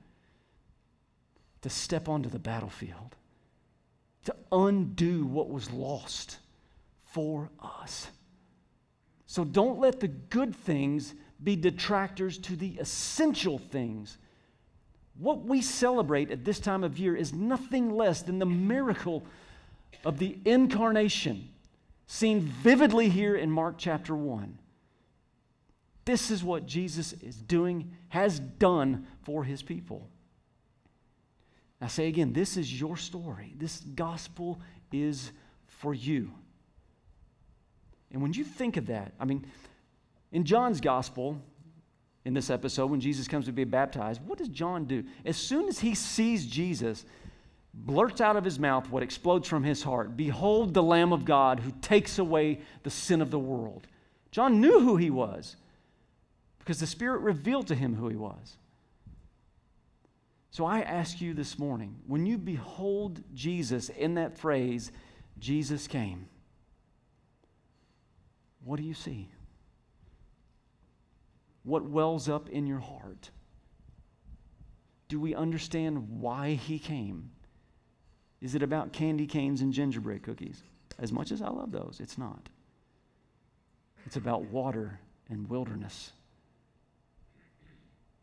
[1.62, 3.15] To step onto the battlefield
[4.26, 6.38] to undo what was lost
[7.04, 8.08] for us.
[9.26, 14.18] So don't let the good things be detractors to the essential things.
[15.18, 19.24] What we celebrate at this time of year is nothing less than the miracle
[20.04, 21.48] of the incarnation
[22.06, 24.58] seen vividly here in Mark chapter 1.
[26.04, 30.08] This is what Jesus is doing, has done for his people.
[31.80, 33.54] I say again, this is your story.
[33.56, 34.60] This gospel
[34.92, 35.30] is
[35.66, 36.30] for you.
[38.10, 39.46] And when you think of that, I mean,
[40.32, 41.40] in John's gospel,
[42.24, 45.04] in this episode, when Jesus comes to be baptized, what does John do?
[45.24, 47.04] As soon as he sees Jesus,
[47.72, 51.60] blurts out of his mouth what explodes from his heart Behold the Lamb of God
[51.60, 53.86] who takes away the sin of the world.
[54.30, 55.56] John knew who he was
[56.58, 58.56] because the Spirit revealed to him who he was.
[60.56, 64.90] So I ask you this morning when you behold Jesus in that phrase,
[65.38, 66.30] Jesus came,
[68.64, 69.28] what do you see?
[71.62, 73.28] What wells up in your heart?
[75.08, 77.32] Do we understand why he came?
[78.40, 80.62] Is it about candy canes and gingerbread cookies?
[80.98, 82.48] As much as I love those, it's not.
[84.06, 86.12] It's about water and wilderness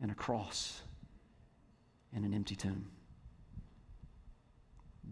[0.00, 0.80] and a cross
[2.14, 2.86] and an empty tomb.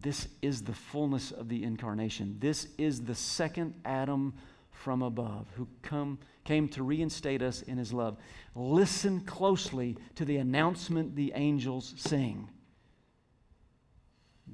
[0.01, 2.37] This is the fullness of the incarnation.
[2.41, 4.35] This is the second Adam
[4.71, 8.17] from above who come, came to reinstate us in his love.
[8.55, 12.49] Listen closely to the announcement the angels sing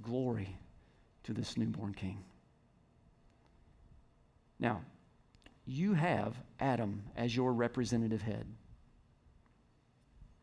[0.02, 0.56] Glory
[1.24, 2.24] to this newborn king.
[4.58, 4.82] Now,
[5.66, 8.46] you have Adam as your representative head.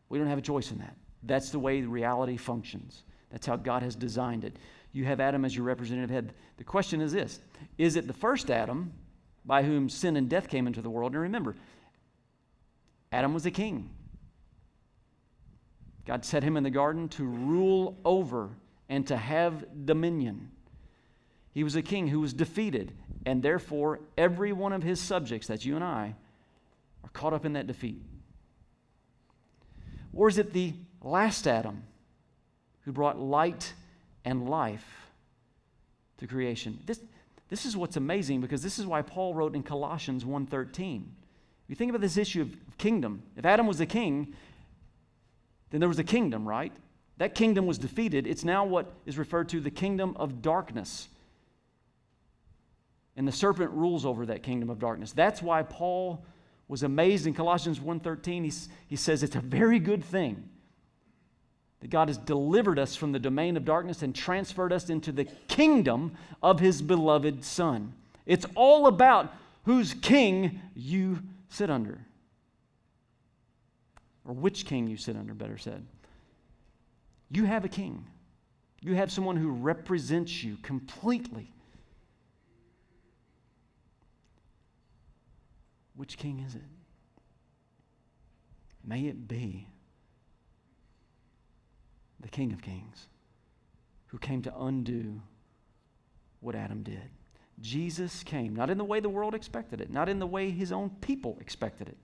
[0.08, 0.96] We don't have a choice in that.
[1.26, 3.02] That's the way reality functions.
[3.30, 4.56] That's how God has designed it.
[4.92, 6.32] You have Adam as your representative head.
[6.56, 7.40] The question is this
[7.76, 8.92] Is it the first Adam
[9.44, 11.12] by whom sin and death came into the world?
[11.12, 11.54] And remember,
[13.12, 13.90] Adam was a king.
[16.06, 18.50] God set him in the garden to rule over
[18.88, 20.50] and to have dominion.
[21.52, 22.92] He was a king who was defeated,
[23.24, 26.14] and therefore every one of his subjects, that's you and I,
[27.02, 28.00] are caught up in that defeat.
[30.14, 30.74] Or is it the
[31.06, 31.82] last Adam
[32.84, 33.72] who brought light
[34.24, 35.10] and life
[36.18, 36.78] to creation?
[36.86, 37.00] This,
[37.48, 41.02] this is what's amazing because this is why Paul wrote in Colossians 1:13.
[41.64, 44.34] If you think about this issue of kingdom, if Adam was the king,
[45.70, 46.72] then there was a kingdom, right?
[47.18, 48.26] That kingdom was defeated.
[48.26, 51.08] It's now what is referred to the kingdom of darkness
[53.16, 55.12] and the serpent rules over that kingdom of darkness.
[55.12, 56.24] That's why Paul
[56.68, 58.44] was amazed in Colossians 1:13.
[58.44, 58.52] He,
[58.88, 60.48] he says it's a very good thing
[61.80, 65.24] that God has delivered us from the domain of darkness and transferred us into the
[65.48, 66.12] kingdom
[66.42, 67.92] of his beloved Son.
[68.24, 72.00] It's all about whose king you sit under.
[74.24, 75.86] Or which king you sit under, better said.
[77.30, 78.06] You have a king.
[78.80, 81.52] You have someone who represents you completely.
[85.94, 86.62] Which king is it?
[88.84, 89.66] May it be
[92.26, 93.06] the King of Kings
[94.06, 95.22] who came to undo
[96.40, 97.08] what Adam did.
[97.60, 100.72] Jesus came, not in the way the world expected it, not in the way his
[100.72, 101.96] own people expected it.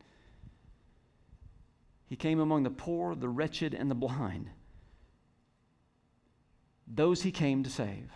[2.08, 4.48] He came among the poor, the wretched, and the blind.
[6.86, 8.08] Those he came to save.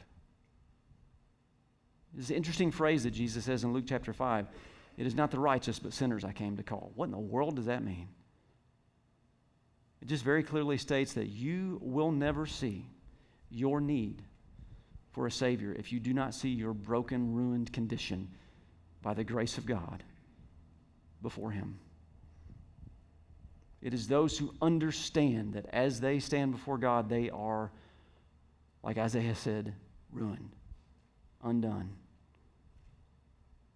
[2.14, 4.46] This is an interesting phrase that Jesus says in Luke chapter 5.
[4.96, 6.92] It is not the righteous, but sinners I came to call.
[6.94, 8.08] What in the world does that mean?
[10.02, 12.86] It just very clearly states that you will never see
[13.50, 14.22] your need
[15.12, 18.28] for a Savior if you do not see your broken, ruined condition
[19.02, 20.02] by the grace of God
[21.22, 21.78] before Him.
[23.80, 27.70] It is those who understand that as they stand before God, they are,
[28.82, 29.74] like Isaiah said,
[30.12, 30.50] ruined,
[31.42, 31.90] undone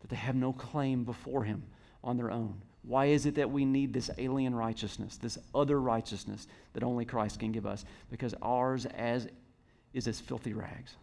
[0.00, 1.62] that they have no claim before Him
[2.02, 2.62] on their own.
[2.82, 7.38] Why is it that we need this alien righteousness, this other righteousness that only Christ
[7.38, 7.84] can give us?
[8.10, 9.28] Because ours as
[9.92, 10.94] is as filthy rags.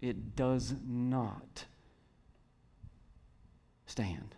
[0.00, 1.64] It does not
[3.86, 4.34] stand.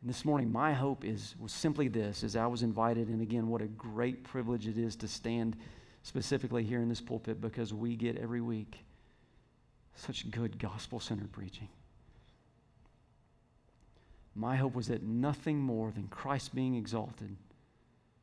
[0.00, 3.48] And this morning, my hope is was simply this: as I was invited, and again,
[3.48, 5.56] what a great privilege it is to stand
[6.02, 8.84] specifically here in this pulpit because we get every week
[9.94, 11.68] such good gospel centered preaching.
[14.34, 17.36] My hope was that nothing more than Christ being exalted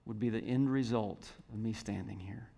[0.06, 2.50] would be the end result of me standing here.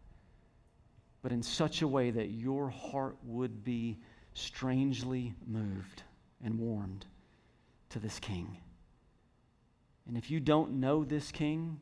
[1.22, 4.00] But in such a way that your heart would be
[4.34, 6.04] strangely moved
[6.44, 7.06] and warmed
[7.90, 8.58] to this King.
[10.08, 11.80] And if you don't know this King,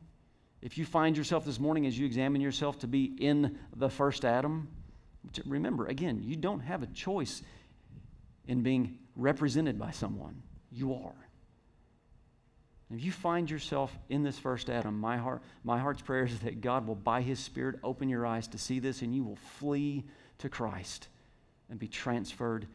[0.60, 4.24] if you find yourself this morning as you examine yourself to be in the first
[4.24, 4.68] Adam,
[5.46, 7.42] Remember, again, you don't have a choice
[8.46, 10.42] in being represented by someone.
[10.70, 11.28] You are.
[12.92, 16.60] If you find yourself in this first Adam, my, heart, my heart's prayer is that
[16.60, 20.04] God will, by His Spirit, open your eyes to see this and you will flee
[20.38, 21.08] to Christ
[21.70, 22.66] and be transferred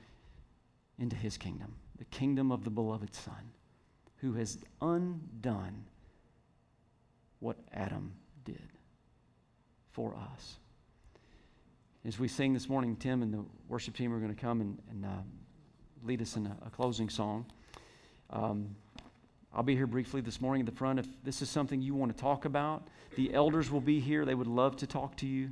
[0.98, 3.52] into His kingdom, the kingdom of the beloved Son,
[4.18, 5.86] who has undone
[7.40, 8.12] what Adam
[8.44, 8.70] did
[9.92, 10.56] for us.
[12.06, 14.80] As we sing this morning, Tim and the worship team are going to come and,
[14.90, 15.10] and uh,
[16.04, 17.46] lead us in a, a closing song.
[18.32, 18.76] Um,
[19.58, 21.00] I'll be here briefly this morning at the front.
[21.00, 24.24] If this is something you want to talk about, the elders will be here.
[24.24, 25.50] They would love to talk to you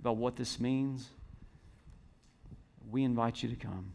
[0.00, 1.08] about what this means.
[2.90, 3.94] We invite you to come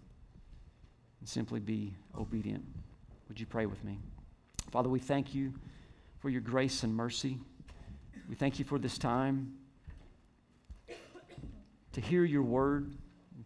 [1.19, 2.65] and simply be obedient.
[3.27, 3.99] Would you pray with me?
[4.71, 5.53] Father, we thank you
[6.17, 7.37] for your grace and mercy.
[8.27, 9.53] We thank you for this time
[11.91, 12.91] to hear your word.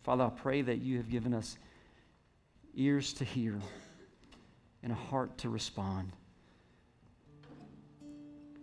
[0.04, 1.58] Father, I pray that you have given us
[2.76, 3.60] ears to hear
[4.84, 6.12] and a heart to respond.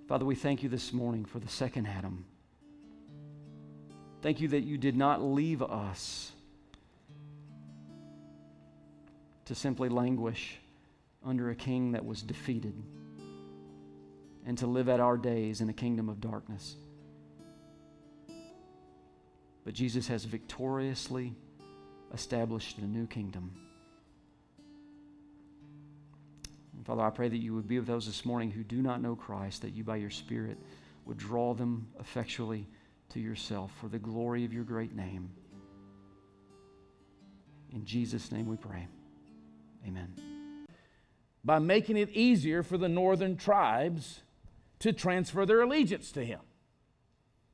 [0.09, 2.25] Father, we thank you this morning for the second Adam.
[4.23, 6.33] Thank you that you did not leave us
[9.47, 10.59] to simply languish
[11.25, 12.75] under a king that was defeated
[14.47, 16.77] and to live out our days in a kingdom of darkness.
[19.65, 21.35] but Jesus has victoriously
[22.12, 23.51] established a new kingdom.
[26.85, 29.01] And Father, I pray that you would be with those this morning who do not
[29.01, 30.59] know Christ, that you by your Spirit
[31.07, 32.68] would draw them effectually
[33.09, 35.30] to yourself for the glory of your great name.
[37.72, 38.87] In Jesus' name we pray.
[39.89, 40.12] Amen.
[41.43, 44.20] By making it easier for the northern tribes
[44.80, 46.41] to transfer their allegiance to him.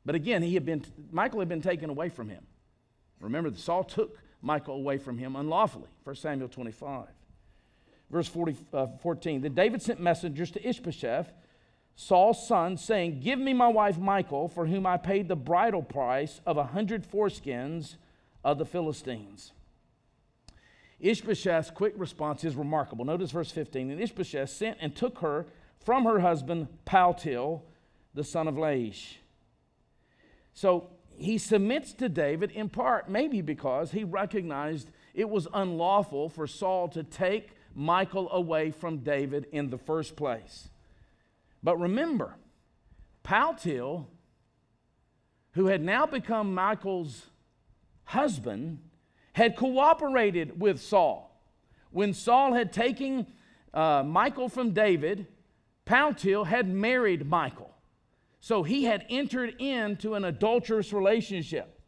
[0.05, 2.45] But again, he had been, Michal had been taken away from him.
[3.21, 5.91] Remember, that Saul took Michal away from him unlawfully.
[6.03, 7.07] 1 Samuel 25.
[8.11, 9.43] Verse 40, uh, 14.
[9.43, 11.33] Then David sent messengers to Ishbosheth,
[11.95, 16.41] Saul's son, saying, Give me my wife Michal, for whom I paid the bridal price
[16.47, 17.97] of a hundred foreskins
[18.43, 19.53] of the Philistines.
[20.99, 23.05] Ishbosheth's quick response is remarkable.
[23.05, 23.91] Notice verse 15.
[23.91, 25.47] And Ishbosheth sent and took her
[25.79, 27.63] from her husband Paltiel,
[28.15, 29.17] the son of Laish.
[30.53, 36.47] So he submits to David in part, maybe because he recognized it was unlawful for
[36.47, 40.69] Saul to take Michal away from David in the first place.
[41.63, 42.37] But remember,
[43.25, 44.07] Paltiel,
[45.53, 47.27] who had now become Michal's
[48.05, 48.79] husband,
[49.33, 51.41] had cooperated with Saul.
[51.91, 53.27] When Saul had taken
[53.73, 55.27] uh, Michal from David,
[55.87, 57.71] Paltiel had married Michal.
[58.41, 61.81] So he had entered into an adulterous relationship.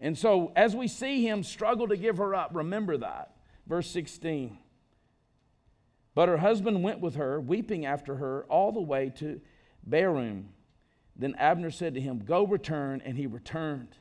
[0.00, 3.34] And so, as we see him struggle to give her up, remember that.
[3.66, 4.58] Verse 16.
[6.14, 9.40] But her husband went with her, weeping after her, all the way to
[9.88, 10.44] Bahurim.
[11.16, 13.96] Then Abner said to him, Go return, and he returned.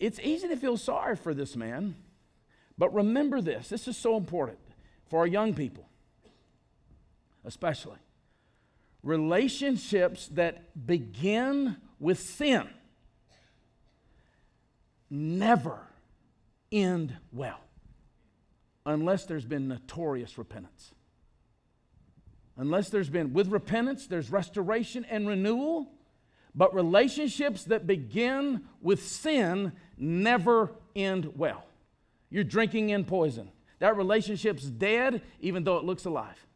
[0.00, 1.94] It's easy to feel sorry for this man,
[2.76, 4.58] but remember this this is so important
[5.08, 5.88] for our young people,
[7.44, 7.98] especially.
[9.02, 12.68] Relationships that begin with sin
[15.10, 15.78] never
[16.72, 17.60] end well
[18.86, 20.92] unless there's been notorious repentance.
[22.56, 25.90] Unless there's been, with repentance, there's restoration and renewal.
[26.54, 31.64] But relationships that begin with sin never end well.
[32.30, 33.50] You're drinking in poison.
[33.80, 36.46] That relationship's dead, even though it looks alive.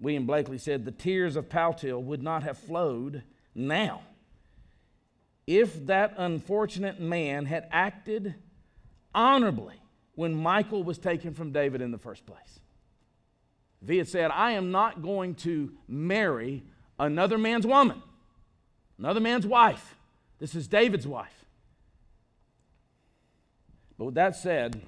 [0.00, 3.22] William Blakely said, The tears of Paltiel would not have flowed
[3.54, 4.02] now
[5.46, 8.34] if that unfortunate man had acted
[9.14, 9.76] honorably
[10.14, 12.60] when Michal was taken from David in the first place.
[13.82, 16.62] If he had said, I am not going to marry
[16.98, 18.02] another man's woman,
[18.98, 19.96] another man's wife,
[20.38, 21.44] this is David's wife.
[23.98, 24.80] But with that said,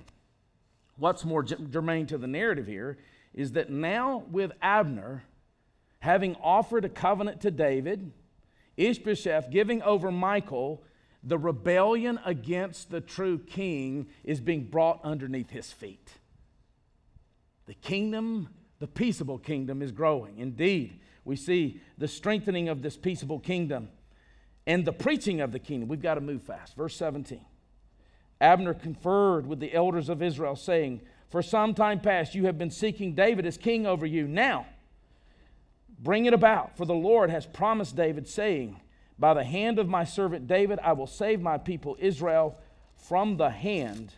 [0.97, 2.99] what's more germane to the narrative here
[3.35, 5.25] is that now with Abner
[6.01, 8.13] having offered a covenant to David,
[8.77, 10.83] Ishbosheth giving over Michal,
[11.23, 16.11] the rebellion against the true king is being brought underneath his feet.
[17.67, 18.49] The kingdom,
[18.79, 20.39] the peaceable kingdom, is growing.
[20.39, 23.89] Indeed, we see the strengthening of this peaceable kingdom
[24.67, 25.89] and the preaching of the kingdom.
[25.89, 26.77] We've got to move fast.
[26.77, 27.45] Verse 17
[28.41, 32.71] Abner conferred with the elders of Israel, saying, For some time past you have been
[32.71, 34.29] seeking David as king over you.
[34.29, 34.67] Now,
[35.99, 38.81] Bring it about, for the Lord has promised David, saying,
[39.19, 42.57] By the hand of my servant David, I will save my people Israel
[42.97, 44.13] from the hand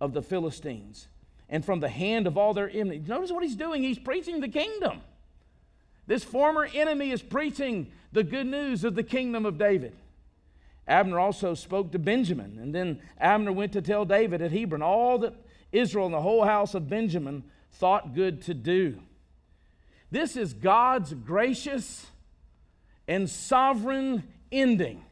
[0.00, 1.08] of the Philistines
[1.48, 3.06] and from the hand of all their enemies.
[3.06, 3.82] Notice what he's doing.
[3.82, 5.02] He's preaching the kingdom.
[6.06, 9.94] This former enemy is preaching the good news of the kingdom of David.
[10.86, 15.18] Abner also spoke to Benjamin, and then Abner went to tell David at Hebron all
[15.18, 15.34] that
[15.72, 17.42] Israel and the whole house of Benjamin
[17.72, 19.00] thought good to do.
[20.14, 22.06] This is God's gracious
[23.08, 25.02] and sovereign ending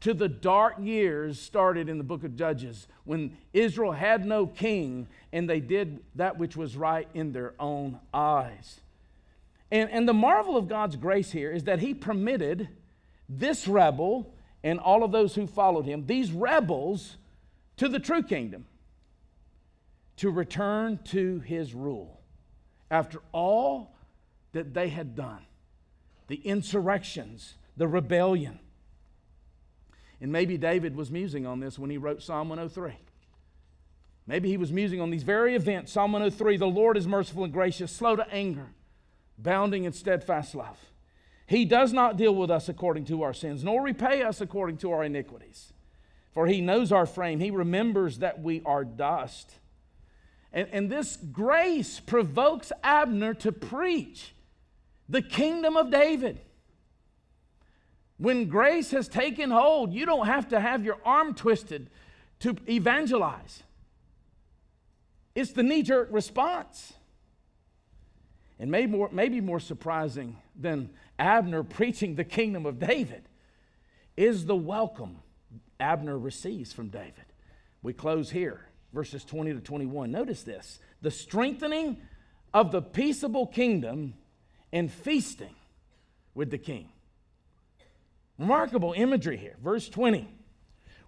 [0.00, 5.08] to the dark years started in the book of Judges when Israel had no king
[5.32, 8.80] and they did that which was right in their own eyes.
[9.70, 12.68] And, and the marvel of God's grace here is that He permitted
[13.30, 14.30] this rebel
[14.62, 17.16] and all of those who followed him, these rebels,
[17.78, 18.66] to the true kingdom
[20.18, 22.20] to return to His rule.
[22.90, 23.94] After all
[24.52, 25.44] that they had done
[26.28, 28.60] the insurrections, the rebellion.
[30.20, 32.92] And maybe David was musing on this when he wrote Psalm 103.
[34.26, 35.92] Maybe he was musing on these very events.
[35.92, 38.68] Psalm 103 The Lord is merciful and gracious, slow to anger,
[39.38, 40.78] bounding in steadfast love.
[41.46, 44.92] He does not deal with us according to our sins, nor repay us according to
[44.92, 45.72] our iniquities.
[46.34, 49.54] For he knows our frame, he remembers that we are dust.
[50.52, 54.34] And, and this grace provokes Abner to preach
[55.08, 56.40] the kingdom of David.
[58.18, 61.88] When grace has taken hold, you don't have to have your arm twisted
[62.40, 63.62] to evangelize.
[65.34, 66.94] It's the knee jerk response.
[68.58, 73.22] And maybe more, maybe more surprising than Abner preaching the kingdom of David
[74.16, 75.18] is the welcome
[75.78, 77.14] Abner receives from David.
[77.82, 80.10] We close here, verses 20 to 21.
[80.10, 81.98] Notice this the strengthening
[82.52, 84.14] of the peaceable kingdom
[84.72, 85.54] and feasting
[86.34, 86.88] with the king.
[88.38, 89.56] Remarkable imagery here.
[89.62, 90.28] Verse 20.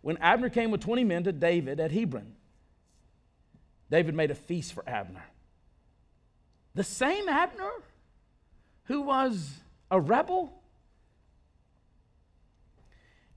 [0.03, 2.35] When Abner came with 20 men to David at Hebron,
[3.91, 5.25] David made a feast for Abner.
[6.75, 7.71] The same Abner
[8.91, 10.53] who was a rebel?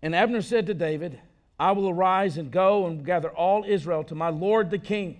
[0.02, 1.20] And Abner said to David,
[1.60, 5.20] I will arise and go and gather all Israel to my Lord the king,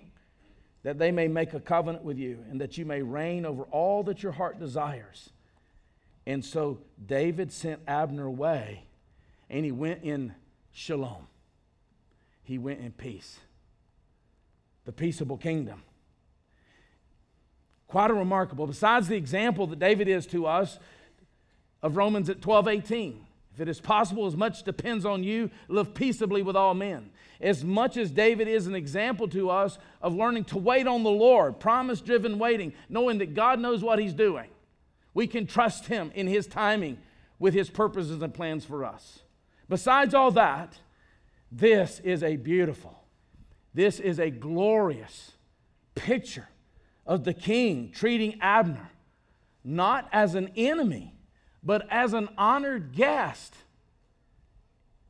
[0.84, 4.02] that they may make a covenant with you, and that you may reign over all
[4.04, 5.30] that your heart desires.
[6.26, 8.84] And so David sent Abner away,
[9.50, 10.34] and he went in
[10.72, 11.26] shalom.
[12.42, 13.40] He went in peace,
[14.84, 15.82] the peaceable kingdom.
[17.88, 18.66] Quite a remarkable.
[18.66, 20.78] Besides the example that David is to us
[21.82, 23.26] of Romans at 12 18.
[23.54, 27.10] If it is possible, as much depends on you, live peaceably with all men.
[27.40, 31.10] As much as David is an example to us of learning to wait on the
[31.10, 34.48] Lord, promise driven waiting, knowing that God knows what He's doing.
[35.14, 36.98] We can trust Him in His timing
[37.38, 39.20] with His purposes and plans for us.
[39.68, 40.76] Besides all that,
[41.52, 43.04] this is a beautiful,
[43.72, 45.32] this is a glorious
[45.94, 46.48] picture
[47.06, 48.90] of the king treating Abner
[49.64, 51.13] not as an enemy,
[51.64, 53.54] but as an honored guest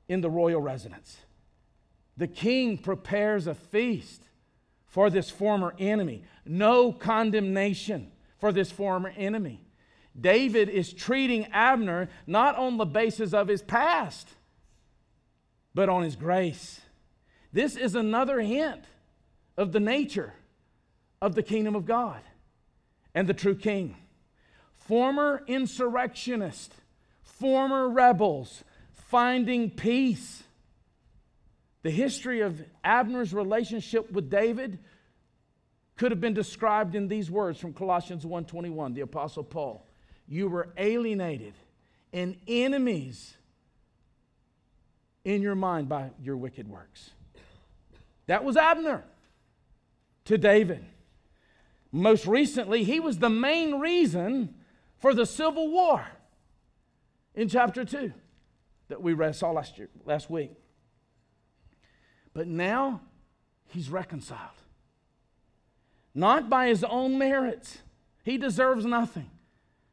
[0.09, 1.19] in the royal residence.
[2.17, 4.23] The king prepares a feast
[4.87, 9.61] for this former enemy, no condemnation for this former enemy.
[10.19, 14.29] David is treating Abner not on the basis of his past,
[15.75, 16.81] but on his grace.
[17.53, 18.85] This is another hint
[19.57, 20.35] of the nature
[21.21, 22.21] of the kingdom of God
[23.15, 23.97] and the true king.
[24.87, 26.77] Former insurrectionists,
[27.23, 30.43] former rebels finding peace.
[31.83, 34.79] The history of Abner's relationship with David
[35.97, 39.87] could have been described in these words from Colossians 1:21, the apostle Paul.
[40.27, 41.55] You were alienated
[42.13, 43.37] and enemies
[45.25, 47.11] in your mind by your wicked works.
[48.27, 49.05] That was Abner
[50.27, 50.85] to David.
[51.91, 54.55] Most recently, he was the main reason
[55.05, 56.03] for the Civil War
[57.35, 58.11] in chapter 2
[58.89, 60.51] that we read, saw last, year, last week.
[62.33, 63.03] But now
[63.67, 64.41] he's reconciled.
[66.15, 67.81] Not by his own merits,
[68.23, 69.29] he deserves nothing,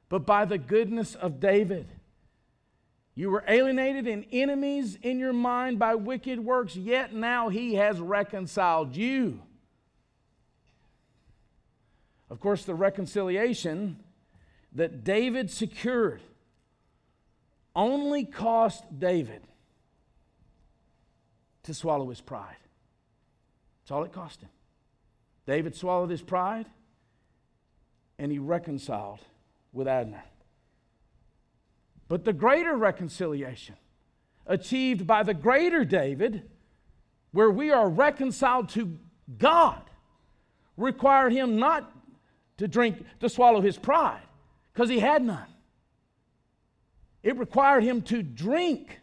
[0.08, 1.90] but by the goodness of David.
[3.14, 8.00] You were alienated and enemies in your mind by wicked works, yet now he has
[8.00, 9.42] reconciled you
[12.32, 13.98] of course, the reconciliation
[14.74, 16.22] that David secured
[17.76, 19.42] only cost David
[21.64, 22.56] to swallow his pride.
[23.82, 24.50] That's all it cost him.
[25.46, 26.66] David swallowed his pride
[28.20, 29.20] and he reconciled
[29.74, 30.24] with Abner.
[32.08, 33.76] But the greater reconciliation,
[34.46, 36.44] achieved by the greater David,
[37.32, 38.98] where we are reconciled to
[39.38, 39.82] God,
[40.76, 41.90] required him not
[42.58, 44.22] to drink, to swallow his pride,
[44.74, 45.48] because he had none.
[47.24, 49.00] It required him to drink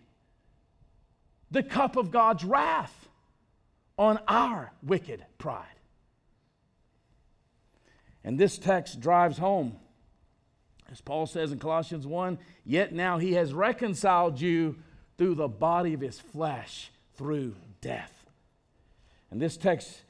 [1.51, 3.09] the cup of God's wrath
[3.97, 5.67] on our wicked pride.
[8.25, 9.77] And this text drives home,
[10.91, 14.77] as Paul says in Colossians 1 Yet now he has reconciled you
[15.17, 18.13] through the body of his flesh through death.
[19.31, 20.03] And this text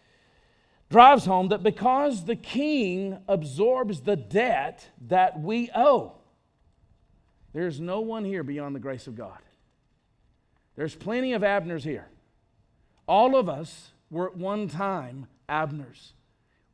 [0.91, 6.15] drives home that because the king absorbs the debt that we owe,
[7.53, 9.39] there's no one here beyond the grace of God.
[10.77, 12.07] There's plenty of Abners here.
[13.07, 16.13] All of us were at one time Abners,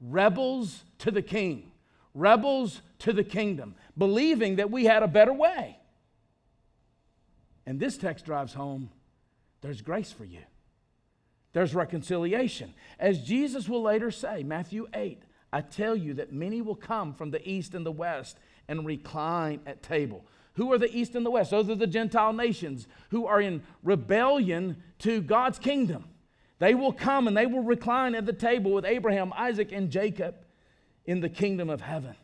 [0.01, 1.71] rebels to the king,
[2.13, 5.79] rebels to the kingdom, believing that we had a better way.
[7.67, 8.91] And this text drives home
[9.63, 10.43] there's grace for you
[11.55, 12.75] there's reconciliation.
[12.99, 17.31] As Jesus will later say, Matthew 8, I tell you that many will come from
[17.31, 18.39] the east and the west
[18.69, 20.25] and recline at table.
[20.55, 21.53] Who are the east and the west?
[21.53, 26.07] Those are the Gentile nations who are in rebellion to God's kingdom.
[26.59, 30.35] They will come and they will recline at the table with Abraham, Isaac, and Jacob
[31.05, 32.17] in the kingdom of heaven.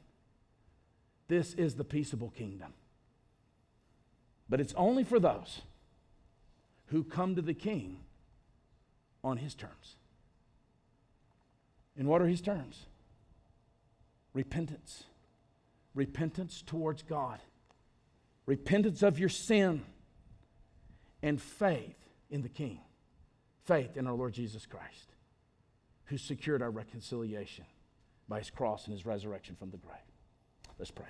[1.29, 2.75] This is the peaceable kingdom.
[4.49, 5.63] But it's only for those
[6.87, 7.99] who come to the king
[9.23, 9.97] on his terms.
[11.97, 12.87] And what are his terms?
[14.33, 15.05] Repentance.
[15.95, 17.41] Repentance towards God,
[18.47, 19.83] repentance of your sin,
[21.23, 21.97] and faith
[22.31, 22.81] in the king,
[23.65, 25.15] faith in our Lord Jesus Christ,
[26.07, 27.65] who secured our reconciliation
[28.29, 29.99] by his cross and his resurrection from the grave.
[30.79, 31.07] Let's pray.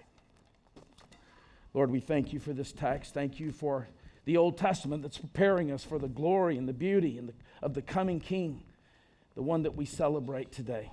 [1.75, 3.15] Lord, we thank you for this text.
[3.15, 3.87] Thank you for
[4.25, 7.75] the Old Testament that's preparing us for the glory and the beauty and the, of
[7.75, 8.63] the coming King,
[9.35, 10.91] the one that we celebrate today.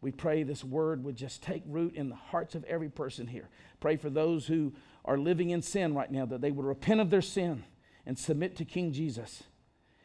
[0.00, 3.48] We pray this word would just take root in the hearts of every person here.
[3.80, 4.72] Pray for those who
[5.04, 7.64] are living in sin right now that they would repent of their sin
[8.06, 9.42] and submit to King Jesus.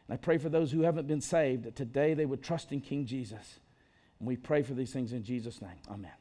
[0.06, 2.80] And I pray for those who haven't been saved that today they would trust in
[2.80, 3.58] King Jesus.
[4.18, 5.78] And we pray for these things in Jesus' name.
[5.90, 6.12] Amen.